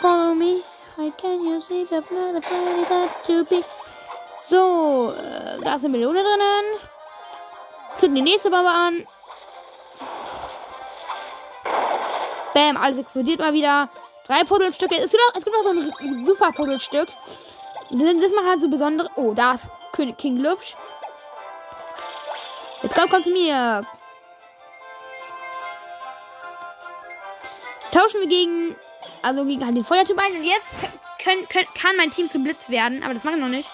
Follow 0.00 0.34
me. 0.34 0.60
I 0.98 1.10
can 1.16 1.44
you 1.44 1.60
see 1.60 1.84
the 1.84 2.02
blood 2.02 2.42
that 2.42 3.24
to 3.24 3.44
be. 3.44 3.62
So, 4.50 5.12
äh, 5.12 5.62
da 5.62 5.76
ist 5.76 5.84
eine 5.84 5.88
Melone 5.90 6.22
drinnen. 6.22 6.64
Zünden 7.96 8.16
die 8.16 8.22
nächste 8.22 8.50
Bombe 8.50 8.70
an. 8.70 9.04
Bam, 12.58 12.76
alles 12.76 12.98
explodiert 12.98 13.38
mal 13.38 13.52
wieder. 13.52 13.88
Drei 14.26 14.42
Puzzlestücke. 14.42 14.96
Es 14.96 15.12
gibt, 15.12 15.22
noch, 15.28 15.38
es 15.38 15.44
gibt 15.44 15.56
noch 15.56 15.62
so 15.62 15.70
ein 15.70 16.26
super 16.26 16.50
Puzzlestück. 16.50 17.06
Das, 17.06 18.20
das 18.20 18.32
macht 18.32 18.46
halt 18.48 18.60
so 18.60 18.68
besondere. 18.68 19.08
Oh, 19.14 19.32
da 19.32 19.52
ist 19.52 19.66
König 19.92 20.18
King 20.18 20.38
Lupsch. 20.38 20.74
Jetzt 22.82 22.96
komm, 22.96 23.08
komm 23.10 23.22
zu 23.22 23.30
mir. 23.30 23.86
Tauschen 27.92 28.20
wir 28.20 28.28
gegen. 28.28 28.74
Also 29.22 29.44
gegen 29.44 29.64
halt 29.64 29.76
den 29.76 29.84
Feuertyp 29.84 30.18
ein. 30.18 30.38
Und 30.38 30.44
jetzt 30.44 30.72
können, 31.22 31.48
können, 31.48 31.68
kann 31.80 31.94
mein 31.96 32.10
Team 32.10 32.28
zum 32.28 32.42
Blitz 32.42 32.70
werden. 32.70 33.04
Aber 33.04 33.14
das 33.14 33.22
mache 33.22 33.36
ich 33.36 33.40
noch 33.40 33.48
nicht. 33.48 33.68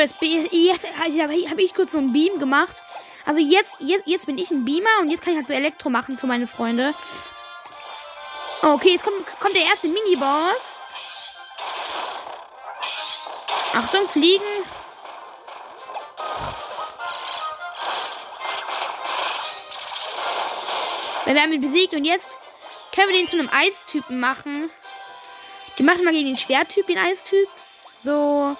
Jetzt, 0.00 0.84
jetzt 0.84 1.50
habe 1.50 1.62
ich 1.62 1.74
kurz 1.74 1.92
so 1.92 1.98
ein 1.98 2.12
Beam 2.12 2.38
gemacht. 2.38 2.82
Also 3.26 3.40
jetzt, 3.40 3.76
jetzt, 3.80 4.06
jetzt 4.06 4.26
bin 4.26 4.38
ich 4.38 4.50
ein 4.50 4.64
Beamer 4.64 5.00
und 5.00 5.10
jetzt 5.10 5.22
kann 5.22 5.32
ich 5.32 5.38
halt 5.38 5.48
so 5.48 5.52
Elektro 5.52 5.90
machen 5.90 6.18
für 6.18 6.26
meine 6.26 6.46
Freunde. 6.46 6.94
Okay, 8.62 8.92
jetzt 8.92 9.04
kommt, 9.04 9.26
kommt 9.40 9.54
der 9.54 9.64
erste 9.64 9.88
Miniboss. 9.88 10.80
Achtung, 13.74 14.08
fliegen. 14.08 14.44
Wir 21.24 21.40
haben 21.40 21.52
ihn 21.52 21.60
besiegt 21.60 21.94
und 21.94 22.04
jetzt 22.04 22.30
können 22.94 23.08
wir 23.08 23.18
den 23.18 23.28
zu 23.28 23.38
einem 23.38 23.50
Eistypen 23.52 24.20
machen. 24.20 24.70
Die 25.78 25.82
machen 25.82 26.04
mal 26.04 26.12
gegen 26.12 26.26
den 26.26 26.38
Schwertyp, 26.38 26.86
den 26.86 26.98
Eistyp. 26.98 27.48
So. 28.04 28.56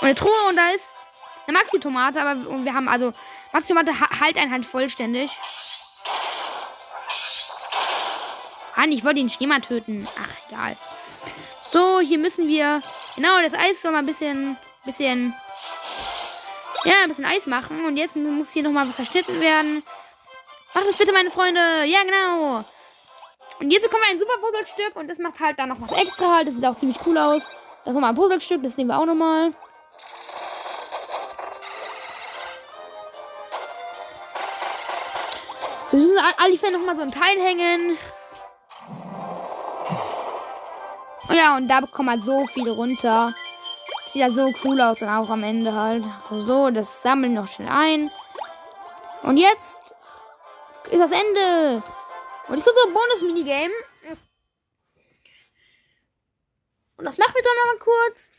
Und 0.00 0.06
eine 0.06 0.14
Truhe 0.14 0.48
und 0.48 0.56
da 0.56 0.70
ist 0.70 0.84
eine 1.46 1.58
Maxi-Tomate, 1.58 2.20
aber 2.20 2.64
wir 2.64 2.74
haben 2.74 2.88
also 2.88 3.12
Maxi-Tomate 3.52 3.92
halt 4.20 4.36
ein 4.38 4.50
Hand 4.50 4.66
vollständig. 4.66 5.30
Mann, 8.84 8.92
ich 8.92 9.02
wollte 9.02 9.20
den 9.20 9.30
Schneemann 9.30 9.62
töten. 9.62 10.06
Ach, 10.20 10.28
egal. 10.50 10.76
So, 11.72 12.00
hier 12.00 12.18
müssen 12.18 12.48
wir. 12.48 12.82
Genau, 13.16 13.40
das 13.40 13.54
Eis 13.54 13.80
soll 13.80 13.92
mal 13.92 14.00
ein 14.00 14.06
bisschen. 14.06 14.58
bisschen. 14.84 15.32
Ja, 16.84 16.92
ein 17.02 17.08
bisschen 17.08 17.24
Eis 17.24 17.46
machen. 17.46 17.86
Und 17.86 17.96
jetzt 17.96 18.14
muss 18.14 18.52
hier 18.52 18.62
nochmal 18.62 18.86
was 18.86 18.94
verschnitten 18.94 19.40
werden. 19.40 19.82
Macht 20.74 20.88
das 20.88 20.98
bitte, 20.98 21.12
meine 21.12 21.30
Freunde. 21.30 21.60
Ja, 21.84 22.02
genau. 22.02 22.64
Und 23.60 23.70
jetzt 23.70 23.84
bekommen 23.84 24.02
wir 24.02 24.10
ein 24.10 24.18
super 24.18 24.38
Puzzlestück. 24.40 24.96
Und 24.96 25.08
das 25.08 25.18
macht 25.18 25.38
halt 25.38 25.58
dann 25.58 25.68
noch 25.68 25.80
was 25.80 25.96
extra 25.96 26.36
halt. 26.36 26.48
Das 26.48 26.54
sieht 26.54 26.66
auch 26.66 26.78
ziemlich 26.78 26.98
cool 27.06 27.16
aus. 27.16 27.42
Das 27.42 27.88
ist 27.88 27.94
nochmal 27.94 28.10
ein 28.10 28.16
Puzzlestück. 28.16 28.62
Das 28.62 28.76
nehmen 28.76 28.90
wir 28.90 28.98
auch 28.98 29.06
nochmal. 29.06 29.50
Wir 35.92 36.00
müssen 36.00 36.18
alle 36.18 36.72
noch 36.72 36.86
mal 36.86 36.96
so 36.96 37.02
ein 37.02 37.12
Teil 37.12 37.38
hängen. 37.38 37.96
Ja, 41.32 41.56
und 41.56 41.68
da 41.68 41.80
bekommt 41.80 42.06
man 42.06 42.22
so 42.22 42.46
viel 42.46 42.68
runter. 42.68 43.32
Sieht 44.08 44.22
ja 44.22 44.30
so 44.30 44.52
cool 44.64 44.80
aus 44.80 45.00
und 45.00 45.08
auch 45.08 45.30
am 45.30 45.44
Ende 45.44 45.72
halt. 45.72 46.02
So, 46.30 46.70
das 46.70 47.02
sammeln 47.02 47.34
noch 47.34 47.46
schnell 47.46 47.68
ein. 47.68 48.10
Und 49.22 49.36
jetzt 49.36 49.78
ist 50.94 51.00
das 51.00 51.20
Ende. 51.20 51.82
Und 52.48 52.58
ich 52.58 52.64
kriege 52.64 52.76
so 52.82 52.88
ein 52.88 52.94
Bonus-Minigame. 52.94 53.74
Und 56.96 57.04
das 57.04 57.18
machen 57.18 57.34
wir 57.34 57.42
dann 57.42 57.56
noch 57.56 57.66
mal 57.72 57.78
kurz. 57.78 58.30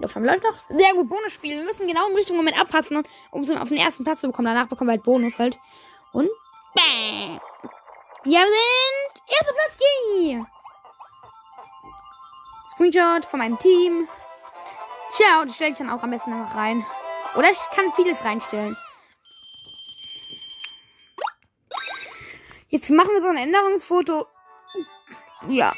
Das 0.00 0.14
haben 0.14 0.24
Leute 0.24 0.42
noch. 0.42 0.58
Sehr 0.68 0.94
gut, 0.94 1.08
Bonusspiel. 1.08 1.58
Wir 1.58 1.64
müssen 1.64 1.86
genau 1.86 2.08
im 2.08 2.16
richtigen 2.16 2.36
Moment 2.36 2.58
abpassen, 2.58 3.06
um 3.30 3.42
es 3.42 3.50
auf 3.50 3.68
den 3.68 3.76
ersten 3.76 4.02
Platz 4.04 4.22
zu 4.22 4.28
bekommen. 4.28 4.46
Danach 4.46 4.68
bekommen 4.68 4.88
wir 4.88 4.92
halt 4.92 5.04
Bonus 5.04 5.38
halt. 5.38 5.56
Und 6.12 6.28
bam. 6.74 7.40
Wir 8.24 8.40
sind 8.40 9.22
erster 9.28 9.52
Platz. 9.52 9.78
Yay. 9.78 10.44
Screenshot 12.72 13.24
von 13.26 13.38
meinem 13.38 13.58
Team. 13.58 14.08
Und 15.42 15.48
ich 15.48 15.54
stelle 15.54 15.72
ich 15.72 15.78
dann 15.78 15.90
auch 15.90 16.02
am 16.02 16.10
besten 16.10 16.30
noch 16.30 16.56
rein. 16.56 16.84
Oder 17.36 17.50
ich 17.50 17.58
kann 17.74 17.92
vieles 17.92 18.24
reinstellen. 18.24 18.76
Jetzt 22.70 22.90
machen 22.90 23.10
wir 23.12 23.20
so 23.20 23.28
ein 23.28 23.36
Änderungsfoto. 23.36 24.26
Ja. 25.48 25.72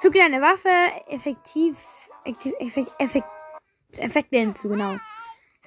Füge 0.00 0.18
deine 0.18 0.42
Waffe 0.42 0.68
effektiv, 1.08 1.78
effektiv, 2.24 2.52
effekt, 2.58 2.90
effekt, 2.98 3.28
Effekte 3.96 4.38
hinzu, 4.38 4.68
genau. 4.68 4.98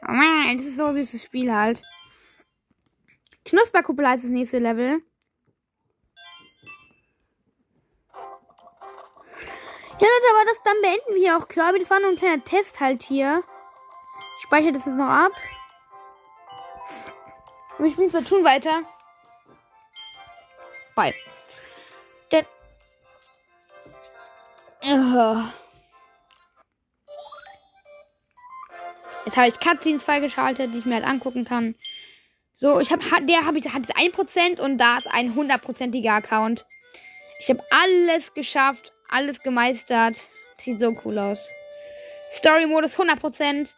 Oh 0.04 0.54
das 0.54 0.66
ist 0.66 0.78
so 0.78 0.86
ein 0.86 0.94
süßes 0.94 1.24
Spiel 1.24 1.52
halt. 1.52 1.82
Knusperkuppel 3.46 4.06
als 4.06 4.22
das 4.22 4.32
nächste 4.32 4.60
Level. 4.60 5.02
Ja, 10.00 10.06
Leute, 10.06 10.36
aber 10.36 10.46
das, 10.46 10.62
dann 10.64 10.82
beenden 10.82 11.16
wir 11.16 11.22
hier 11.22 11.38
auch 11.38 11.48
Kirby. 11.48 11.80
Das 11.80 11.90
war 11.90 12.00
nur 12.00 12.12
ein 12.12 12.18
kleiner 12.18 12.44
Test 12.44 12.80
halt 12.80 13.02
hier. 13.02 13.44
Ich 14.38 14.44
speichere 14.44 14.72
das 14.72 14.86
jetzt 14.86 14.96
noch 14.96 15.08
ab. 15.08 15.32
Und 17.78 17.86
wir 17.86 17.92
spielen 17.92 18.26
tun 18.26 18.44
weiter. 18.44 18.82
Bye. 20.96 21.14
Denn. 22.32 22.46
Uh. 24.84 25.44
Jetzt 29.26 29.36
habe 29.36 29.50
ich 29.50 29.60
Cutscenes 29.60 30.04
freigeschaltet, 30.04 30.74
die 30.74 30.78
ich 30.78 30.86
mir 30.86 30.96
halt 30.96 31.06
angucken 31.06 31.44
kann. 31.44 31.76
So, 32.56 32.80
ich 32.80 32.92
habe 32.92 33.04
der 33.26 33.46
habe 33.46 33.60
ich 33.60 33.66
hat 33.74 33.82
jetzt 33.82 33.98
1% 33.98 34.60
und 34.60 34.78
da 34.78 34.98
ist 34.98 35.08
ein 35.08 35.36
hundertprozentiger 35.36 36.14
Account. 36.14 36.66
Ich 37.40 37.50
habe 37.50 37.62
alles 37.70 38.34
geschafft, 38.34 38.94
alles 39.10 39.42
gemeistert. 39.42 40.18
Sieht 40.64 40.82
so 40.82 40.94
cool 41.06 41.18
aus. 41.20 41.40
Story-Modus 42.36 42.96
100%. 42.98 43.70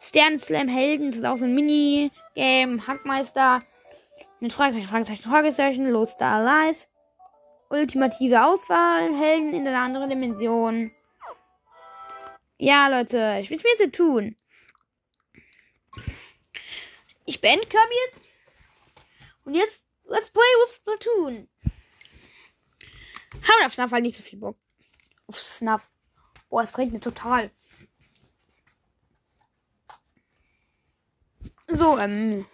Slam 0.00 0.68
Helden, 0.68 1.10
das 1.10 1.20
ist 1.20 1.26
auch 1.26 1.38
so 1.38 1.44
ein 1.44 1.54
Mini-Game. 1.54 2.86
Hackmeister. 2.86 3.62
Mit 4.40 4.52
Fragezeichen, 4.52 4.88
Fragezeichen, 4.88 5.22
Fragezeichen. 5.22 5.88
Low 5.88 6.06
Star 6.06 6.42
Lies. 6.42 6.88
Ultimative 7.70 8.44
Auswahl. 8.44 9.14
Helden 9.18 9.54
in 9.54 9.66
einer 9.66 9.80
anderen 9.80 10.10
Dimension. 10.10 10.92
Ja, 12.58 12.88
Leute, 12.88 13.38
ich 13.40 13.50
will 13.50 13.58
es 13.58 13.64
mir 13.64 13.76
jetzt 13.78 13.94
tun. 13.94 14.36
Ich 17.26 17.40
beende 17.40 17.66
Kirby 17.66 17.94
jetzt. 18.06 18.24
Und 19.44 19.54
jetzt, 19.54 19.86
let's 20.04 20.30
play 20.30 20.42
with 20.42 20.74
Splatoon. 20.74 21.48
Haben 23.42 23.66
auf 23.66 23.72
Snuff 23.72 23.92
halt 23.92 24.02
nicht 24.02 24.16
so 24.16 24.22
viel 24.22 24.38
Bock. 24.38 24.56
Auf 25.28 25.40
Snuff. 25.40 25.90
Boah, 26.48 26.62
es 26.62 26.78
regnet 26.78 27.02
total. 27.02 27.50
So, 31.68 31.98
ähm. 31.98 32.46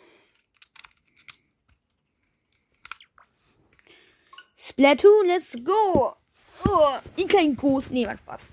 Splatoon, 4.57 5.27
let's 5.27 5.57
go! 5.65 6.17
Oh, 6.65 6.99
die 7.19 7.27
kleinen 7.27 7.57
Ghost. 7.57 7.91
Nee, 7.91 8.07
was 8.07 8.19
Spaß. 8.21 8.49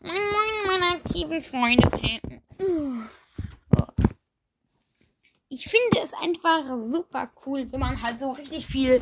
Moin, 0.00 0.66
meine 0.66 0.96
aktiven 0.96 1.40
Freunde. 1.40 1.88
Ich 5.48 5.66
finde 5.66 5.98
es 6.02 6.12
einfach 6.12 6.64
super 6.78 7.32
cool, 7.44 7.70
wenn 7.72 7.80
man 7.80 8.00
halt 8.02 8.20
so 8.20 8.32
richtig 8.32 8.66
viel 8.66 9.00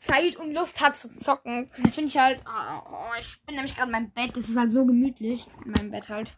Zeit 0.00 0.36
und 0.36 0.52
Lust 0.52 0.80
hat 0.80 0.96
zu 0.96 1.14
zocken. 1.16 1.70
Das 1.82 1.94
finde 1.94 2.08
ich 2.08 2.18
halt. 2.18 2.42
Oh, 2.46 3.20
ich 3.20 3.40
bin 3.44 3.54
nämlich 3.54 3.76
gerade 3.76 3.88
in 3.88 3.92
meinem 3.92 4.10
Bett. 4.10 4.34
Das 4.34 4.48
ist 4.48 4.56
halt 4.56 4.72
so 4.72 4.84
gemütlich. 4.86 5.46
In 5.64 5.72
meinem 5.72 5.90
Bett 5.90 6.08
halt. 6.08 6.34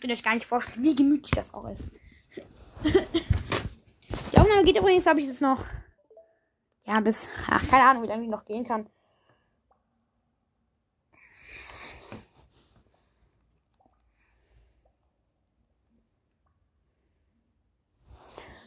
Könnt 0.00 0.10
ihr 0.10 0.16
euch 0.16 0.22
gar 0.22 0.34
nicht 0.34 0.46
vorstellen, 0.46 0.84
wie 0.84 0.94
gemütlich 0.94 1.32
das 1.32 1.52
auch 1.52 1.68
ist. 1.68 1.82
die 4.32 4.38
Aufnahme 4.38 4.64
geht 4.64 4.76
übrigens, 4.76 5.06
habe 5.06 5.20
ich 5.20 5.26
jetzt 5.26 5.40
noch. 5.40 5.64
Ja, 6.86 7.00
bis. 7.00 7.30
Ach, 7.48 7.66
keine 7.68 7.84
Ahnung, 7.84 8.04
wie 8.04 8.08
lange 8.08 8.22
die 8.22 8.28
noch 8.28 8.44
gehen 8.44 8.66
kann. 8.66 8.88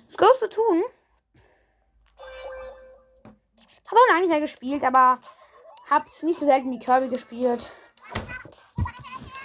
Was 0.08 0.18
kannst 0.18 0.42
du 0.42 0.48
tun? 0.48 0.84
Hab 3.89 3.93
auch 3.93 4.08
lange 4.10 4.21
nicht 4.21 4.30
mehr 4.30 4.41
gespielt, 4.41 4.84
aber 4.84 5.19
hab's 5.89 6.23
nicht 6.23 6.39
so 6.39 6.45
selten 6.45 6.71
wie 6.71 6.80
Kirby 6.80 7.08
gespielt. 7.08 7.71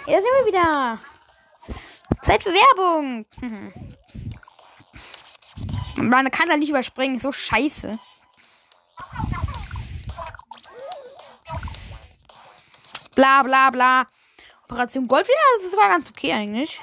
Hier 0.05 0.21
sind 0.21 0.25
wir 0.25 0.45
wieder. 0.47 0.99
Zeit 2.21 2.43
für 2.43 2.53
Werbung. 2.53 3.25
Man 5.95 6.29
kann 6.31 6.47
da 6.47 6.57
nicht 6.57 6.69
überspringen. 6.69 7.19
So 7.19 7.31
scheiße. 7.31 7.97
Bla 13.15 13.43
bla 13.43 13.69
bla. 13.69 14.05
Operation 14.65 15.07
ja, 15.07 15.17
das 15.61 15.77
war 15.77 15.89
ganz 15.89 16.09
okay 16.09 16.33
eigentlich. 16.33 16.81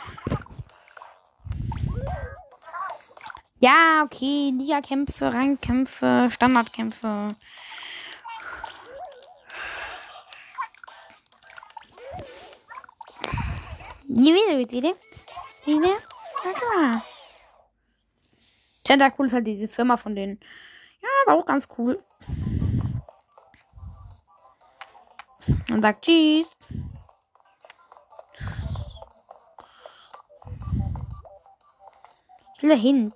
Ja, 3.63 4.03
okay. 4.05 4.53
Liga-Kämpfe, 4.57 5.35
Rangkämpfe, 5.35 6.31
Standardkämpfe. 6.31 7.37
Nie 14.09 14.35
wieder 14.35 14.57
mit 14.57 14.73
dir. 14.73 14.97
Wieder? 15.67 15.97
Tentacool 18.83 19.27
ist 19.27 19.35
halt 19.35 19.47
diese 19.47 19.69
Firma 19.69 19.99
von 19.99 20.15
denen. 20.15 20.41
Ja, 21.03 21.09
war 21.27 21.37
auch 21.37 21.45
ganz 21.45 21.69
cool. 21.77 22.03
Und 25.71 25.83
sagt 25.83 26.03
Tschüss. 26.03 26.51
Ich 32.57 32.63
will 32.63 32.71
da 32.71 32.77
hin. 32.77 33.13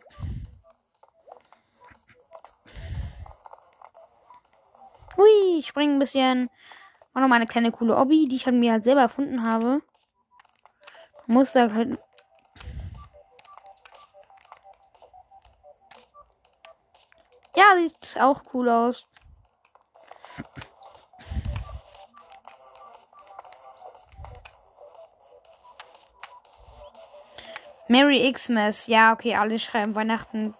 Hui, 5.17 5.59
ich 5.59 5.67
springe 5.67 5.93
ein 5.93 5.99
bisschen. 5.99 6.49
War 7.13 7.23
noch 7.23 7.29
mal 7.29 7.37
eine 7.37 7.47
kleine 7.47 7.71
coole 7.71 7.97
Hobby, 7.97 8.27
die 8.27 8.37
ich 8.37 8.47
halt 8.47 8.57
mir 8.57 8.73
halt 8.73 8.85
selber 8.85 9.03
erfunden 9.03 9.45
habe. 9.45 9.83
Muss 11.27 11.53
da 11.53 11.73
halt. 11.73 11.99
Ja, 17.57 17.77
sieht 17.77 18.21
auch 18.21 18.43
cool 18.53 18.69
aus. 18.69 19.07
Merry 27.87 28.33
Xmas. 28.33 28.89
Ja, 28.89 29.13
okay, 29.13 29.37
alle 29.37 29.59
schreiben 29.59 29.95
Weihnachten. 29.95 30.55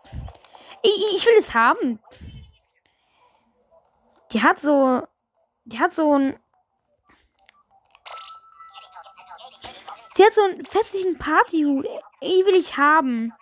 Ich, 0.83 1.17
ich 1.17 1.27
will 1.27 1.39
es 1.39 1.55
haben. 1.55 1.99
Die 4.35 4.43
hat 4.43 4.59
so. 4.59 5.07
Die 5.65 5.79
hat 5.79 5.95
so 5.95 6.19
ein. 6.19 6.37
Die 10.19 10.25
hat 10.25 10.35
so 10.35 10.43
einen 10.43 10.65
festlichen 10.65 11.17
Partyhut. 11.19 11.87
Die 12.21 12.45
will 12.45 12.57
ich 12.57 12.77
haben. 12.77 13.33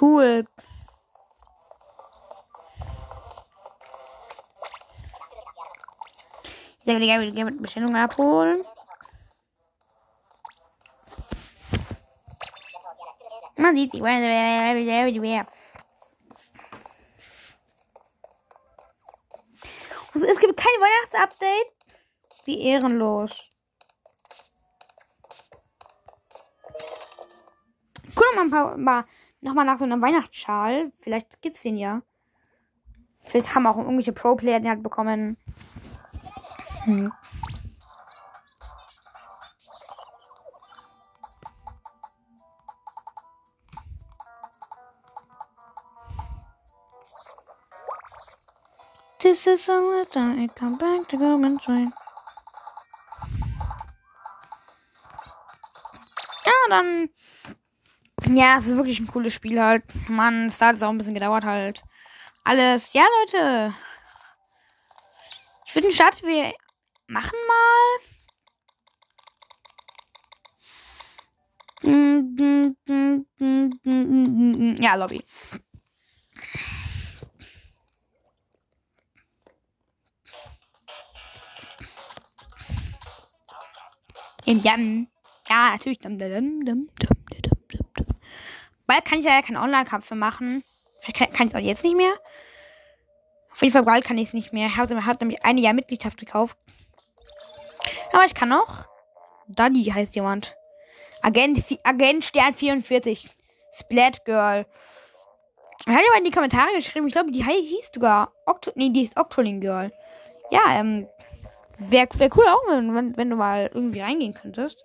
Cool. 0.00 0.44
Sehr 6.82 6.98
gerne 6.98 7.52
Bestellung 7.52 7.94
abholen. 7.94 8.64
Man 13.70 13.76
sieht 13.76 13.92
sie. 13.92 14.02
Und 20.12 20.24
es 20.24 20.40
gibt 20.40 20.56
kein 20.56 20.72
Weihnachtsupdate. 20.80 21.72
Wie 22.46 22.62
ehrenlos. 22.62 23.48
Guck 28.16 28.34
mal 28.34 28.42
ein 28.42 28.50
paar, 28.50 28.76
mal, 28.76 29.04
noch 29.40 29.54
mal 29.54 29.62
nach 29.62 29.78
so 29.78 29.84
einem 29.84 30.02
Weihnachtsschal. 30.02 30.90
Vielleicht 30.98 31.40
gibt's 31.40 31.62
den 31.62 31.76
ja. 31.76 32.02
Vielleicht 33.20 33.54
haben 33.54 33.68
auch 33.68 33.78
irgendwelche 33.78 34.12
Pro-Player 34.12 34.58
den 34.58 34.68
halt 34.68 34.82
bekommen. 34.82 35.36
Hm. 36.86 37.12
This 49.42 49.58
is 49.58 49.66
the 49.66 50.06
time 50.12 50.38
I 50.38 50.48
come 50.48 50.76
back 50.76 51.08
to 51.08 51.16
go 51.16 51.34
and 51.42 51.58
join. 51.66 51.90
Ja, 56.44 56.52
dann. 56.68 57.08
Ja, 58.28 58.58
es 58.58 58.66
ist 58.66 58.76
wirklich 58.76 59.00
ein 59.00 59.06
cooles 59.06 59.32
Spiel 59.32 59.58
halt. 59.58 59.84
Mann, 60.10 60.48
es 60.48 60.60
hat 60.60 60.82
auch 60.82 60.90
ein 60.90 60.98
bisschen 60.98 61.14
gedauert 61.14 61.44
halt. 61.44 61.82
Alles. 62.44 62.92
Ja, 62.92 63.06
Leute. 63.20 63.74
Ich 65.64 65.74
würde 65.74 65.88
den 65.88 65.94
Start 65.94 66.22
wir 66.22 66.52
machen 67.06 67.38
mal. 67.48 67.98
Ja, 74.82 74.96
Lobby. 74.96 75.24
Jan. 84.58 85.08
Ja, 85.48 85.70
natürlich. 85.72 85.98
Bald 88.86 89.04
kann 89.04 89.18
ich 89.18 89.24
ja 89.24 89.42
keinen 89.42 89.56
Online-Kampf 89.56 90.10
mehr 90.10 90.18
machen. 90.18 90.64
Vielleicht 91.00 91.34
kann, 91.34 91.46
ich 91.46 91.54
es 91.54 91.60
auch 91.60 91.64
jetzt 91.64 91.84
nicht 91.84 91.96
mehr. 91.96 92.12
Auf 93.52 93.62
jeden 93.62 93.72
Fall 93.72 93.84
bald 93.84 94.04
kann 94.04 94.18
ich 94.18 94.28
es 94.28 94.34
nicht 94.34 94.52
mehr. 94.52 94.66
Ich 94.66 94.76
habe 94.76 95.18
nämlich 95.20 95.44
eine 95.44 95.60
Jahr 95.60 95.74
Mitgliedschaft 95.74 96.18
gekauft. 96.18 96.56
Aber 98.12 98.24
ich 98.24 98.34
kann 98.34 98.48
noch. 98.48 98.86
Daddy 99.48 99.84
heißt 99.84 100.14
jemand. 100.14 100.56
Agent, 101.22 101.62
Agent 101.84 102.24
Stern 102.24 102.54
44. 102.54 103.28
Splat 103.72 104.24
Girl. 104.24 104.66
Er 105.86 105.94
hat 105.94 106.02
ja 106.02 106.10
mal 106.10 106.18
in 106.18 106.24
die 106.24 106.30
Kommentare 106.30 106.74
geschrieben, 106.74 107.06
ich 107.06 107.12
glaube, 107.12 107.30
die 107.30 107.42
hieß 107.42 107.90
sogar 107.94 108.32
Octo 108.44 108.70
nee, 108.74 108.90
die 108.90 109.02
ist 109.02 109.16
Octoling 109.16 109.60
Girl. 109.60 109.92
Ja, 110.50 110.60
ähm, 110.78 111.08
wäre 111.80 112.08
wär 112.12 112.28
cool 112.36 112.46
auch, 112.46 112.62
wenn, 112.68 113.16
wenn 113.16 113.30
du 113.30 113.36
mal 113.36 113.70
irgendwie 113.72 114.00
reingehen 114.00 114.34
könntest. 114.34 114.84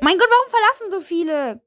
Mein 0.00 0.18
Gott, 0.18 0.28
warum 0.28 0.50
verlassen 0.50 0.90
so 0.92 1.00
viele? 1.00 1.60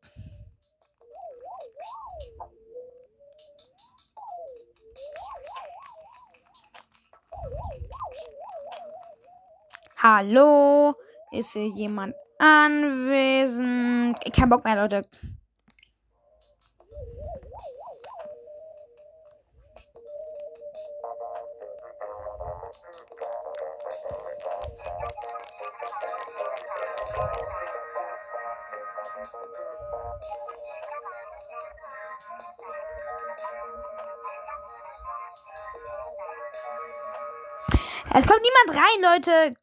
Hallo? 9.98 10.94
Ist 11.32 11.54
hier 11.54 11.68
jemand 11.70 12.14
anwesend? 12.38 14.18
Kein 14.32 14.50
Bock 14.50 14.64
mehr, 14.64 14.76
Leute. 14.76 15.02
Es 38.20 38.26
kommt 38.26 38.42
niemand 38.42 38.84
rein, 38.84 39.22
Leute. 39.22 39.56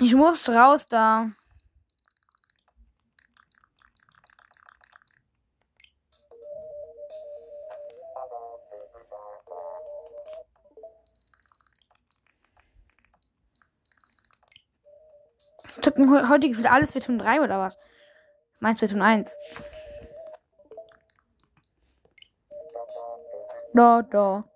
Ich 0.00 0.12
muss 0.16 0.48
raus 0.48 0.86
da. 0.88 1.30
Heute 16.28 16.48
gefühlt 16.48 16.68
alles 16.68 16.90
Beton 16.90 17.20
3 17.20 17.40
oder 17.40 17.60
was? 17.60 17.78
Meins 18.58 18.80
Beton 18.80 19.00
1. 19.00 19.32
Da, 23.74 24.02
da. 24.02 24.49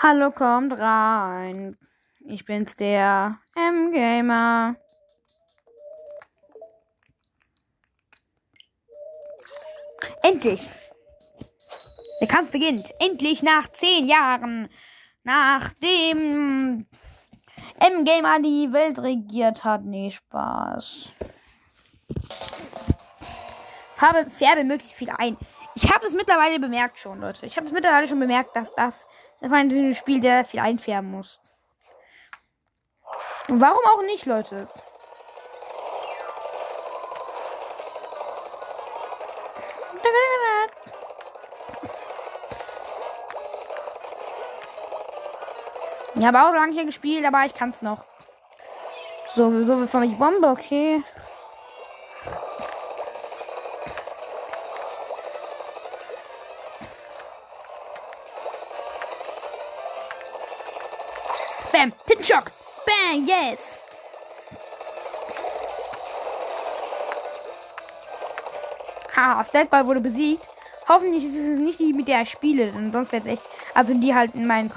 Hallo, 0.00 0.30
kommt 0.30 0.78
rein. 0.78 1.76
Ich 2.20 2.44
bin's, 2.44 2.76
der 2.76 3.40
M-Gamer. 3.56 4.76
Endlich! 10.22 10.64
Der 12.20 12.28
Kampf 12.28 12.52
beginnt. 12.52 12.84
Endlich 13.00 13.42
nach 13.42 13.72
zehn 13.72 14.06
Jahren. 14.06 14.68
Nachdem 15.24 16.86
M-Gamer 17.80 18.38
die 18.38 18.72
Welt 18.72 19.00
regiert 19.00 19.64
hat. 19.64 19.84
Nee, 19.84 20.12
Spaß. 20.12 21.10
Habe, 24.00 24.24
färbe 24.30 24.62
möglichst 24.62 24.94
viel 24.94 25.10
ein. 25.10 25.36
Ich 25.74 25.92
habe 25.92 26.06
es 26.06 26.12
mittlerweile 26.12 26.60
bemerkt 26.60 27.00
schon, 27.00 27.20
Leute. 27.20 27.46
Ich 27.46 27.56
habe 27.56 27.66
es 27.66 27.72
mittlerweile 27.72 28.06
schon 28.06 28.20
bemerkt, 28.20 28.54
dass 28.54 28.72
das 28.76 29.04
das 29.40 29.50
war 29.50 29.58
ein 29.58 29.94
Spiel, 29.94 30.20
der 30.20 30.44
viel 30.44 30.60
einfärben 30.60 31.10
muss. 31.10 31.40
Und 33.48 33.60
warum 33.60 33.84
auch 33.86 34.02
nicht, 34.02 34.26
Leute? 34.26 34.68
Ich 46.14 46.26
habe 46.26 46.42
auch 46.42 46.52
lange 46.52 46.72
hier 46.72 46.84
gespielt, 46.84 47.24
aber 47.24 47.44
ich 47.46 47.54
kann 47.54 47.70
es 47.70 47.80
noch. 47.80 48.02
So, 49.36 49.64
so 49.64 49.76
bevor 49.76 50.02
ich 50.02 50.18
Bombe, 50.18 50.48
okay. 50.48 51.00
Bam. 61.72 61.92
Shock. 62.24 62.50
Bang. 62.84 63.24
Yes. 63.24 63.78
Haha, 69.18 69.44
Statball 69.44 69.84
wurde 69.84 70.00
besiegt. 70.00 70.46
Hoffentlich 70.88 71.24
ist 71.24 71.34
es 71.34 71.58
nicht 71.58 71.80
die, 71.80 71.92
mit 71.92 72.06
der 72.06 72.22
ich 72.22 72.30
spiele, 72.30 72.70
denn 72.70 72.92
sonst 72.92 73.10
wäre 73.10 73.24
es 73.24 73.32
echt. 73.32 73.42
Also 73.74 73.92
die 73.92 74.14
halt 74.14 74.36
in, 74.36 74.46
meinen, 74.46 74.72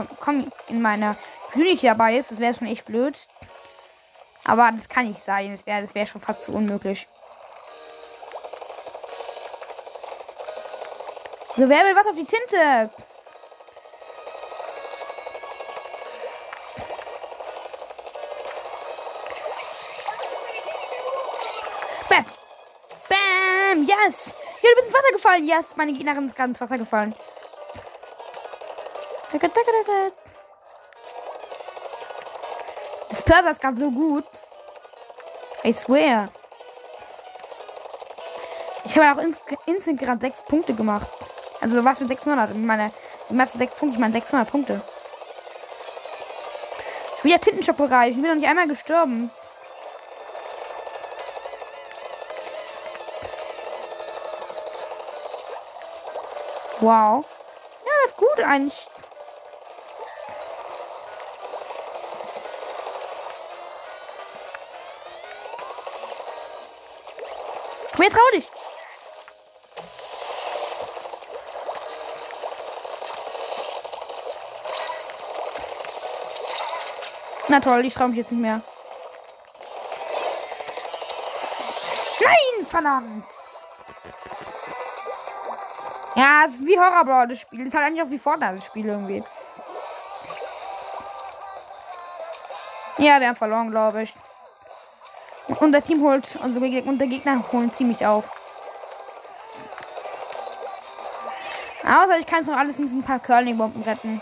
in 0.68 0.82
meiner 0.82 1.16
Community 1.52 1.86
dabei 1.86 2.18
ist. 2.18 2.32
Das 2.32 2.40
wäre 2.40 2.56
schon 2.56 2.68
echt 2.68 2.86
blöd. 2.86 3.16
Aber 4.46 4.72
das 4.72 4.90
kann 4.90 5.08
nicht 5.08 5.22
sein. 5.22 5.52
Das 5.52 5.68
wäre 5.68 5.84
das 5.84 5.94
wär 5.94 6.08
schon 6.08 6.22
fast 6.22 6.46
zu 6.46 6.54
unmöglich. 6.54 7.08
So, 11.56 11.70
wer 11.70 11.84
will 11.86 11.96
was 11.96 12.08
auf 12.08 12.16
die 12.16 12.26
Tinte? 12.26 12.90
Wasser 25.32 25.40
gefallen. 25.40 25.48
Yes, 25.48 25.76
meine 25.76 25.94
Gegnerin 25.94 26.28
ist 26.28 26.40
ins 26.40 26.62
Wasser 26.62 26.78
gefallen. 26.78 27.16
Das 33.10 33.22
Pörser 33.24 33.52
ist 33.52 33.62
gerade 33.62 33.80
so 33.80 33.92
gut. 33.92 34.26
I 35.64 35.74
swear. 35.74 36.28
Ich 38.86 38.98
habe 38.98 39.22
auch 39.22 39.24
instant 39.68 40.00
gerade 40.00 40.20
6 40.20 40.44
Punkte 40.46 40.74
gemacht. 40.74 41.08
Also 41.62 41.84
was 41.84 42.00
mit 42.00 42.10
600. 42.10 42.54
Mit 42.54 42.66
meiner, 42.66 42.88
ich 42.88 43.36
meine 43.36 43.50
6 43.50 43.76
Punkte, 43.76 43.96
ich 43.96 44.00
meine 44.00 44.14
600 44.14 44.50
Punkte. 44.50 44.82
Wieder 47.24 47.40
Tintenschopperei. 47.40 48.10
Ich 48.10 48.16
bin 48.16 48.26
noch 48.26 48.36
nicht 48.36 48.48
einmal 48.48 48.68
gestorben. 48.68 49.32
Wow. 56.82 57.24
Ja, 57.86 58.10
ist 58.10 58.18
gut 58.18 58.40
eigentlich. 58.40 58.88
Her, 68.00 68.10
trau 68.10 68.30
dich. 68.34 68.50
Na 77.48 77.60
toll, 77.60 77.86
ich 77.86 77.94
trau 77.94 78.08
mich 78.08 78.18
jetzt 78.18 78.32
nicht 78.32 78.42
mehr. 78.42 78.60
Nein, 82.22 82.66
verdammt. 82.68 83.41
Ja, 86.22 86.46
es 86.46 86.54
ist 86.54 86.68
wie 86.68 86.78
Horror 86.78 87.04
Brawl 87.04 87.28
das 87.30 87.40
Spiel. 87.40 87.60
Das 87.60 87.70
ist 87.70 87.74
halt 87.74 87.88
eigentlich 87.88 88.04
auch 88.04 88.12
wie 88.12 88.20
Fortnite 88.20 88.58
das 88.58 88.66
Spiel 88.66 88.86
irgendwie. 88.86 89.24
Ja, 93.00 93.20
wir 93.20 93.30
haben 93.30 93.36
verloren, 93.36 93.72
glaube 93.72 94.04
ich. 94.04 94.14
Unser 95.60 95.84
Team 95.84 96.04
holt, 96.04 96.24
unsere 96.44 96.70
Gegner, 96.70 97.08
Gegner 97.08 97.44
holen 97.52 97.74
ziemlich 97.74 98.06
auf. 98.06 98.26
Außer 101.86 102.20
ich 102.20 102.28
kann 102.28 102.42
es 102.42 102.48
noch 102.48 102.58
alles 102.58 102.78
mit 102.78 102.92
ein 102.92 103.02
paar 103.02 103.18
Curling-Bomben 103.18 103.82
retten. 103.82 104.22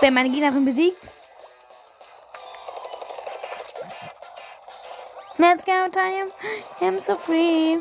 Wer 0.00 0.10
meine 0.10 0.30
Gegnerin 0.30 0.64
besiegt. 0.64 1.25
Let's 5.76 5.94
go, 5.94 6.00
time. 6.00 6.30
I'm 6.80 6.94
so 6.94 7.14
free. 7.16 7.78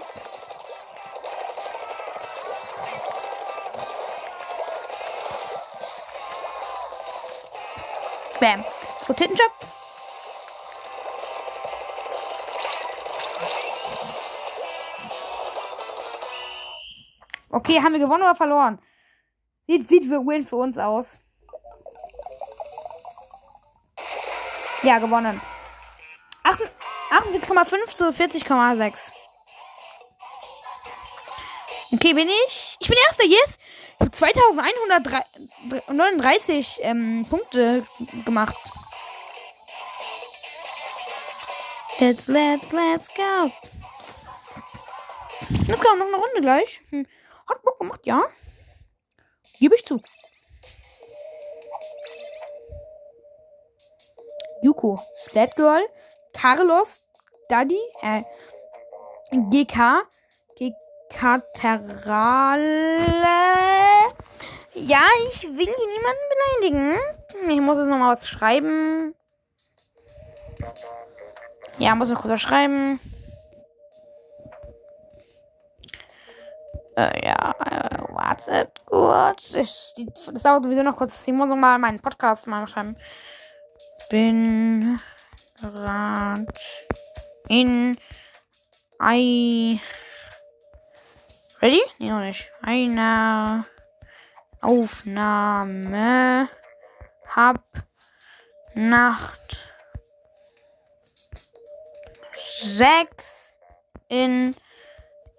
Bam. 8.41 8.63
So, 9.05 9.13
Tittenjob. 9.13 9.51
Okay, 17.51 17.81
haben 17.81 17.93
wir 17.93 17.99
gewonnen 17.99 18.23
oder 18.23 18.35
verloren? 18.35 18.79
Sieht, 19.67 19.87
sieht 19.87 20.05
für 20.05 20.19
Win 20.19 20.45
für 20.45 20.57
uns 20.57 20.77
aus. 20.77 21.19
Ja, 24.83 24.99
gewonnen. 24.99 25.39
48,5 27.33 27.95
zu 27.95 28.09
40,6. 28.09 29.13
Okay, 31.93 32.13
bin 32.13 32.27
ich? 32.27 32.77
Ich 32.79 32.87
bin 32.87 32.97
erster, 33.07 33.25
yes. 33.25 33.59
Ich 33.95 34.01
habe 34.01 34.11
2139 34.11 36.79
ähm, 36.81 37.25
Punkte 37.29 37.85
gemacht. 38.25 38.55
Let's, 41.99 42.27
let's, 42.27 42.71
let's 42.71 43.07
go. 43.13 43.51
Let's 45.67 45.81
go, 45.81 45.95
noch 45.95 46.07
eine 46.07 46.17
Runde 46.17 46.41
gleich. 46.41 46.81
Hm. 46.89 47.05
Hat 47.47 47.61
Bock 47.63 47.79
gemacht, 47.79 48.01
ja. 48.05 48.23
Gebe 49.59 49.75
ich 49.75 49.85
zu. 49.85 50.01
Yuko, 54.61 54.99
Splat 55.23 55.55
Girl, 55.55 55.87
Carlos, 56.33 57.01
Daddy, 57.49 57.79
äh, 58.01 58.23
GK, 59.31 60.03
Gekaterale. 60.57 61.75
Ja, 64.73 65.01
ich 65.31 65.43
will 65.43 65.65
hier 65.65 65.87
niemanden 65.87 66.25
beleidigen. 66.59 66.99
Ich 67.49 67.61
muss 67.61 67.77
jetzt 67.77 67.87
nochmal 67.87 68.15
was 68.15 68.27
schreiben. 68.27 69.15
Ja, 71.77 71.95
muss 71.95 72.09
noch 72.09 72.21
kurz 72.21 72.41
schreiben. 72.41 72.99
Äh, 76.97 77.27
ja, 77.27 77.53
äh, 77.59 78.13
wartet 78.13 78.81
kurz. 78.85 79.53
Ich, 79.53 79.93
das 80.15 80.43
dauert 80.43 80.63
sowieso 80.63 80.83
noch 80.83 80.95
kurz. 80.95 81.27
Ich 81.27 81.33
muss 81.33 81.47
noch 81.47 81.57
mal 81.57 81.77
meinen 81.77 81.99
Podcast 81.99 82.47
mal 82.47 82.67
schreiben. 82.67 82.95
Bin 84.09 84.97
gerade 85.59 86.45
in 87.47 87.97
ein 88.99 89.79
Ready? 91.61 91.81
Nee, 91.99 92.09
noch 92.09 92.19
nicht. 92.19 92.51
Eine 92.61 93.65
Aufnahme 94.61 96.49
hab 97.27 97.63
Nacht 98.75 99.57
6 102.61 103.57
in 104.09 104.55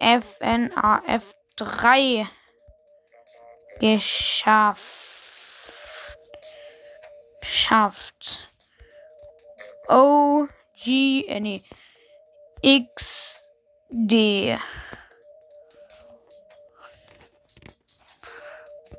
FNAF 0.01 1.35
3 1.57 2.27
geschafft. 3.81 5.07
Schafft. 7.43 8.51
O 9.89 10.47
G 10.77 11.25
äh, 11.27 11.41
nee. 11.41 11.63
X 12.67 13.39
D. 13.93 14.59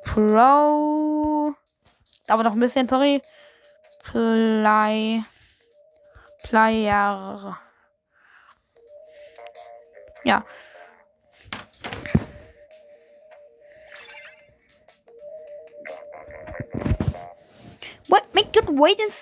Pro. 0.06 1.54
Aber 2.28 2.42
noch 2.44 2.52
ein 2.54 2.60
bisschen 2.60 2.88
sorry. 2.88 3.20
Play. 4.04 5.20
Player. 6.44 7.58
Ja. 10.24 10.46
What? 18.08 18.22
Make 18.32 18.52
good 18.54 18.78
wait 18.78 18.98
and 18.98 19.12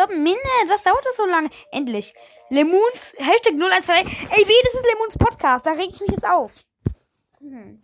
stop 0.00 0.16
minute? 0.16 0.40
Was 0.68 0.82
dauert 0.82 1.04
das 1.04 1.16
so 1.16 1.26
lange? 1.26 1.50
Endlich. 1.72 2.14
Lemons, 2.48 3.14
Hashtag 3.18 3.54
0123. 3.54 4.30
Ey, 4.30 4.48
weh, 4.48 4.62
das 4.64 4.74
ist 4.74 4.86
Lemons 4.92 5.18
Podcast. 5.18 5.66
Da 5.66 5.72
reg 5.72 5.90
ich 5.90 6.00
mich 6.00 6.10
jetzt 6.10 6.26
auf. 6.26 6.64
Hm. 7.40 7.80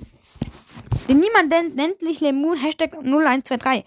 Denn 1.08 1.18
niemand 1.18 1.50
nennt 1.76 2.00
sich 2.00 2.20
Lemon 2.20 2.56
Hashtag 2.56 2.92
0123. 2.94 3.84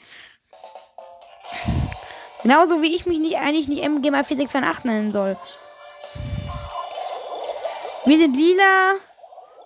Genauso 2.44 2.82
wie 2.82 2.96
ich 2.96 3.06
mich 3.06 3.20
nicht 3.20 3.38
eigentlich 3.38 3.68
nicht 3.68 3.84
MG 3.84 4.12
mal 4.12 4.24
4628 4.24 4.86
nennen 4.86 5.12
soll. 5.12 5.38
Wir 8.06 8.18
sind 8.18 8.36
lila. 8.36 8.96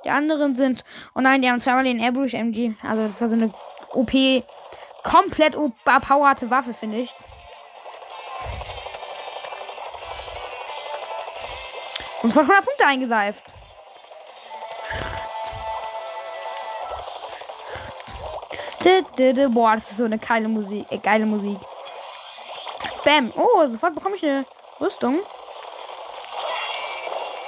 Die 0.05 0.09
anderen 0.09 0.55
sind. 0.55 0.83
Oh 1.15 1.21
nein, 1.21 1.41
die 1.41 1.49
haben 1.49 1.61
zweimal 1.61 1.83
den 1.83 1.99
Airbrush 1.99 2.33
MG. 2.33 2.73
Also 2.81 3.03
das 3.03 3.11
ist 3.11 3.21
also 3.21 3.35
eine 3.35 3.53
OP. 3.93 4.11
Komplett 5.03 5.53
überpowerte 5.53 6.49
Waffe, 6.49 6.73
finde 6.73 6.97
ich. 7.01 7.13
Und 12.23 12.31
von 12.31 12.43
100 12.43 12.65
Punkte 12.65 12.85
eingeseift. 12.85 13.43
Boah, 19.53 19.75
das 19.75 19.91
ist 19.91 19.97
so 19.97 20.05
eine 20.05 20.17
geile 20.17 20.47
Musik. 20.47 20.85
Äh, 20.89 20.97
geile 20.97 21.25
Musik. 21.25 21.57
Bam. 23.03 23.31
Oh, 23.35 23.65
sofort 23.65 23.95
bekomme 23.95 24.15
ich 24.15 24.23
eine 24.23 24.45
Rüstung. 24.79 25.19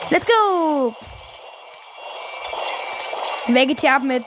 Let's 0.09 0.25
go. 0.25 0.93
Wer 3.47 3.65
geht 3.65 3.81
hier 3.81 3.93
ab 3.93 4.03
mit? 4.03 4.23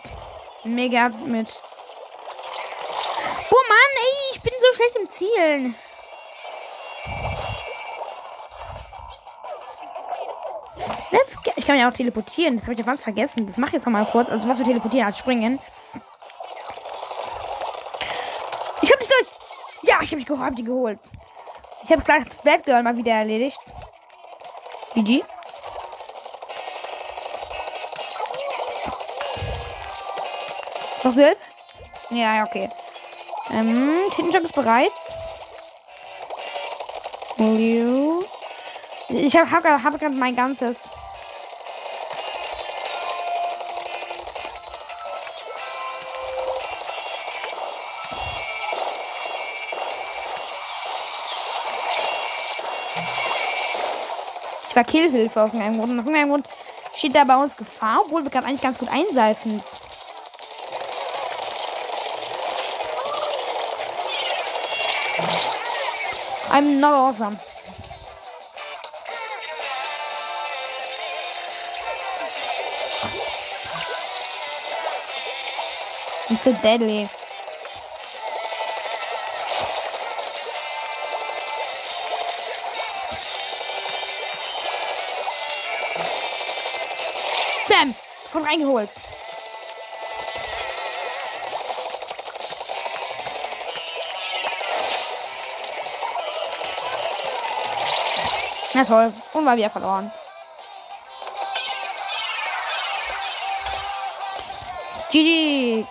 Mega 0.65 1.11
mit. 1.27 1.49
Oh 3.51 3.63
Mann, 3.69 3.93
ey, 3.95 4.33
ich 4.33 4.41
bin 4.43 4.53
so 4.61 4.75
schlecht 4.75 4.97
im 4.97 5.11
Zielen. 5.11 5.88
Kann 11.69 11.79
ja 11.79 11.91
auch 11.91 11.93
teleportieren. 11.93 12.57
Das 12.57 12.63
habe 12.63 12.73
ich 12.73 12.81
ja 12.81 12.87
ganz 12.87 13.03
vergessen. 13.03 13.47
Das 13.47 13.59
mache 13.59 13.69
ich 13.69 13.75
jetzt 13.75 13.85
noch 13.85 13.93
mal 13.93 14.05
kurz. 14.07 14.31
Also 14.31 14.49
was 14.49 14.57
wir 14.59 14.65
teleportieren 14.65 15.07
als 15.07 15.19
springen. 15.19 15.59
Ich 18.81 18.91
habe 18.91 18.99
dich 19.01 19.09
durch. 19.09 19.29
Ja, 19.83 19.99
ich 20.01 20.11
habe 20.11 20.17
mich 20.17 20.31
hab 20.31 20.57
die 20.57 20.65
geholt. 20.65 20.99
Ich 21.85 21.91
habe 21.91 22.03
gleich 22.03 22.25
das 22.25 22.39
Bad 22.39 22.65
Girl 22.65 22.83
mal 22.83 22.97
wieder 22.97 23.13
erledigt. 23.13 23.59
GG. 24.95 25.23
Was 31.03 31.17
wird? 31.17 31.37
Ja, 32.11 32.37
ja, 32.37 32.45
okay. 32.45 32.71
Ähm, 33.51 33.95
Tintenstock 34.17 34.45
ist 34.45 34.55
bereit. 34.55 34.91
Ich 39.11 39.37
habe 39.37 39.51
hab, 39.51 39.65
hab 39.65 40.01
gerade 40.01 40.15
mein 40.15 40.35
ganzes. 40.35 40.77
War 54.77 54.85
Killhilfe 54.85 55.43
aus 55.43 55.53
irgendeinem 55.53 55.79
Grund. 55.79 55.93
Und 55.93 56.01
aus 56.01 56.07
irgendeinem 56.07 56.31
Grund 56.31 56.47
steht 56.95 57.15
da 57.15 57.25
bei 57.25 57.37
uns 57.37 57.57
Gefahr, 57.57 58.03
obwohl 58.05 58.25
wir 58.25 58.31
gerade 58.31 58.47
eigentlich 58.47 58.63
ganz 58.63 58.79
gut 58.79 58.89
einseifen. 58.91 59.63
I'm 66.51 66.81
not 66.81 66.95
awesome. 66.95 67.39
It's 76.31 76.45
so 76.45 76.53
deadly. 76.63 77.09
reingeholt. 88.49 88.89
Na 98.75 98.85
toll. 98.85 99.13
Und 99.33 99.47
war 99.47 99.57
wieder 99.57 99.71
verloren. 99.71 100.11
GG. 105.11 105.85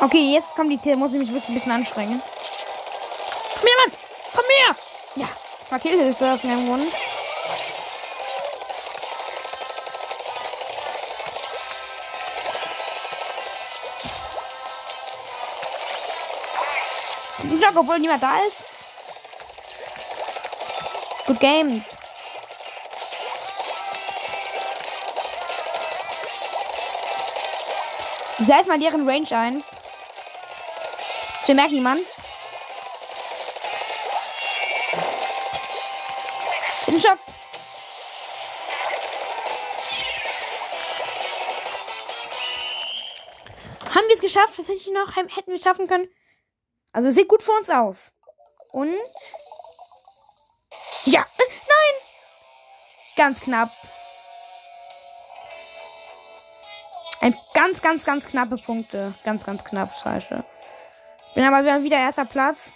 Okay, 0.00 0.32
jetzt 0.32 0.50
kommt 0.54 0.70
die 0.70 0.80
Ziel. 0.80 0.96
Muss 0.96 1.12
ich 1.12 1.18
mich 1.18 1.28
wirklich 1.28 1.48
ein 1.48 1.54
bisschen 1.54 1.72
anstrengen. 1.72 2.22
Komm 3.54 3.68
her, 3.68 3.76
Mann! 3.84 3.92
Komm 4.34 4.44
her! 4.44 4.76
Ja, 5.16 5.28
Markier 5.70 6.08
ist 6.08 6.20
das 6.20 6.42
in 6.44 6.50
einem 6.50 6.66
Grund. 6.66 7.01
Jock, 17.72 17.80
obwohl 17.80 17.98
niemand 17.98 18.22
da 18.22 18.38
ist. 18.46 18.56
Good 21.26 21.40
game. 21.40 21.84
Setz 28.38 28.66
mal 28.66 28.78
deren 28.78 29.08
Range 29.08 29.28
ein. 29.30 29.64
Das 31.46 31.56
merkt 31.56 31.72
niemand. 31.72 32.00
Den 36.86 37.00
Schock. 37.00 37.18
Haben 43.94 44.08
wir 44.08 44.14
es 44.14 44.20
geschafft? 44.20 44.56
Tatsächlich 44.56 44.92
noch? 44.92 45.16
Hätten 45.16 45.46
wir 45.46 45.54
es 45.54 45.62
schaffen 45.62 45.86
können? 45.86 46.08
Also 46.92 47.10
sieht 47.10 47.28
gut 47.28 47.42
für 47.42 47.52
uns 47.52 47.70
aus. 47.70 48.12
Und. 48.72 48.96
Ja. 51.04 51.26
Nein. 51.38 51.94
Ganz 53.16 53.40
knapp. 53.40 53.70
Ein 57.20 57.34
ganz, 57.54 57.80
ganz, 57.80 58.04
ganz 58.04 58.26
knappe 58.26 58.56
Punkte. 58.56 59.14
Ganz, 59.24 59.44
ganz 59.44 59.64
knapp. 59.64 59.94
Scheiße. 59.96 60.44
Bin 61.34 61.44
aber 61.44 61.82
wieder 61.82 61.96
erster 61.96 62.24
Platz. 62.24 62.72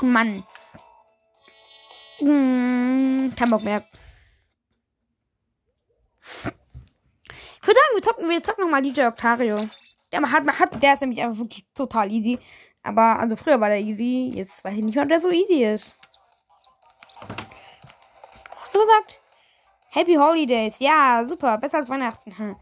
Mann. 0.00 0.44
Hm, 2.18 3.34
kein 3.36 3.50
Bock 3.50 3.62
mehr. 3.62 3.82
Ich 7.62 7.68
würde 7.68 7.78
sagen, 7.78 7.94
wir 7.94 8.02
zocken, 8.22 8.30
wir 8.30 8.42
zocken 8.42 8.64
nochmal 8.64 8.82
DJ 8.82 9.06
Octario. 9.06 9.56
Der, 10.12 10.20
hat, 10.20 10.46
hat, 10.58 10.82
der 10.82 10.94
ist 10.94 11.00
nämlich 11.00 11.22
einfach 11.22 11.38
wirklich 11.38 11.64
total 11.74 12.10
easy. 12.12 12.38
Aber, 12.82 13.18
also 13.18 13.36
früher 13.36 13.60
war 13.60 13.68
der 13.68 13.80
easy. 13.80 14.32
Jetzt 14.34 14.64
weiß 14.64 14.74
ich 14.74 14.82
nicht 14.82 14.94
mehr, 14.94 15.04
ob 15.04 15.08
der 15.08 15.20
so 15.20 15.30
easy 15.30 15.64
ist. 15.64 15.98
Hast 18.60 18.74
du 18.74 18.80
gesagt? 18.80 19.20
Happy 19.90 20.14
Holidays. 20.14 20.78
Ja, 20.78 21.24
super. 21.28 21.58
Besser 21.58 21.78
als 21.78 21.88
Weihnachten. 21.88 22.36
Hm. 22.36 22.56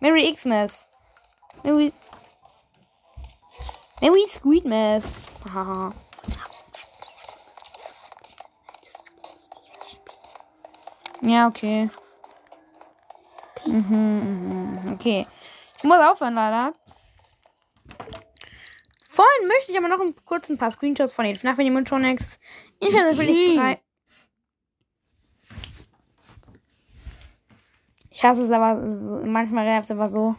Merry 0.00 0.32
Xmas. 0.32 0.86
Merry. 1.62 1.92
Merry 4.00 4.26
Squeedmas. 4.28 5.26
Haha. 5.52 5.92
ja, 11.22 11.48
okay. 11.48 11.90
Mhm, 13.66 14.78
mhm, 14.84 14.92
okay. 14.92 15.26
Ich 15.78 15.84
muss 15.84 15.98
aufhören, 15.98 16.34
leider. 16.34 16.74
Vorhin 19.08 19.46
möchte 19.48 19.72
ich 19.72 19.78
aber 19.78 19.88
noch 19.88 20.00
einen 20.00 20.14
kurzen 20.24 20.58
paar 20.58 20.70
Screenshots 20.70 21.12
von 21.12 21.24
den 21.24 21.36
FNAF 21.36 21.58
Animatronics. 21.58 22.40
Insgesamt 22.80 23.18
will 23.18 23.30
ich 23.30 23.56
drei. 23.56 23.80
Ich 28.10 28.24
hasse 28.24 28.42
es 28.42 28.50
aber 28.50 28.74
manchmal 29.24 29.64
nervt 29.64 29.86
es 29.86 29.90
aber 29.90 30.08
so. 30.08 30.34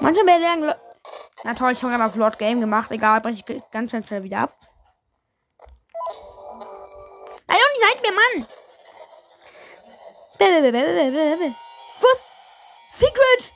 Manchmal 0.00 0.40
werden 0.40 0.74
na 1.44 1.54
toll, 1.54 1.72
ich 1.72 1.82
habe 1.82 1.92
gerade 1.92 2.04
auf 2.04 2.16
Lord 2.16 2.38
Game 2.38 2.60
gemacht. 2.60 2.90
Egal, 2.90 3.20
breche 3.20 3.42
ich 3.46 3.62
ganz 3.70 3.90
schnell, 3.90 4.06
schnell 4.06 4.22
wieder 4.22 4.40
ab. 4.40 4.56
Nein, 7.48 7.58
und 7.58 7.80
nicht 7.88 8.02
mehr, 8.02 8.12
Mann! 8.12 8.46
Was? 12.00 12.24
Secret! 12.90 13.52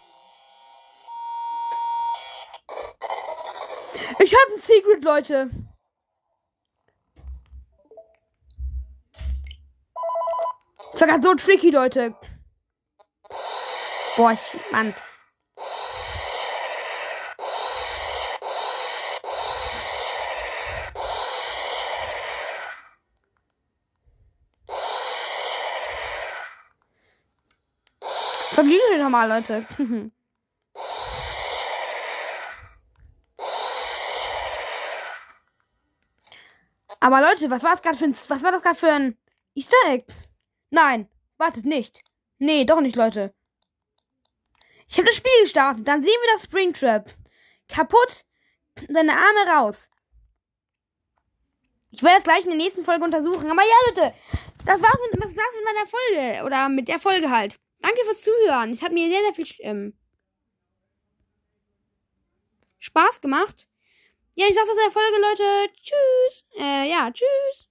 Ich 4.21 4.35
habe 4.35 4.53
ein 4.53 4.59
Secret, 4.59 5.05
Leute. 5.05 5.51
Das 10.93 11.01
war 11.01 11.09
gerade 11.09 11.23
so 11.23 11.35
tricky, 11.35 11.71
Leute. 11.71 12.15
Boah, 14.17 14.33
ich, 14.33 14.73
Mann. 14.73 14.95
Nochmal, 29.15 29.29
Leute. 29.29 29.67
Aber 37.01 37.21
Leute, 37.21 37.51
was 37.51 37.63
war 37.63 37.73
das 37.73 37.83
gerade 37.83 37.99
für 37.99 38.05
ein, 38.05 38.15
was 38.29 38.43
war 38.43 38.53
das 38.53 38.63
gerade 38.63 38.79
für 38.79 38.91
ein 38.91 39.19
Easter 39.55 39.77
Egg? 39.87 40.07
Nein, 40.71 41.09
wartet 41.37 41.65
nicht. 41.65 42.01
Nee, 42.39 42.65
doch 42.65 42.81
nicht, 42.81 42.97
Leute. 42.97 43.35
Ich 44.89 44.97
habe 44.97 45.07
das 45.07 45.17
Spiel 45.17 45.33
gestartet, 45.43 45.87
dann 45.87 46.03
sehen 46.03 46.11
wir 46.11 46.33
das 46.35 46.45
Springtrap. 46.45 47.15
Kaputt, 47.69 48.25
seine 48.89 49.13
Arme 49.13 49.51
raus. 49.57 49.89
Ich 51.91 52.03
werde 52.03 52.17
das 52.17 52.25
gleich 52.25 52.45
in 52.45 52.51
der 52.51 52.59
nächsten 52.59 52.85
Folge 52.85 53.05
untersuchen. 53.05 53.51
Aber 53.51 53.63
ja, 53.63 53.75
Leute, 53.87 54.15
das 54.65 54.83
war's 54.83 55.01
mit, 55.11 55.23
das 55.23 55.37
war's 55.37 55.55
mit 55.55 55.65
meiner 55.65 55.87
Folge. 55.87 56.45
Oder 56.45 56.69
mit 56.69 56.89
der 56.89 56.99
Folge 56.99 57.31
halt. 57.31 57.57
Danke 57.85 58.03
fürs 58.05 58.23
Zuhören. 58.23 58.71
Es 58.71 58.81
hat 58.81 58.93
mir 58.93 59.11
sehr, 59.11 59.21
sehr 59.21 59.35
viel 59.35 59.67
ähm, 59.67 59.93
Spaß 62.79 63.21
gemacht. 63.21 63.69
Ja, 64.37 64.47
ich 64.49 64.55
sag's 64.55 64.71
aus 64.71 64.77
der 64.83 64.91
Folge, 64.91 65.21
Leute. 65.21 65.71
Tschüss. 65.75 66.47
Äh, 66.59 66.89
ja, 66.89 67.11
tschüss. 67.11 67.69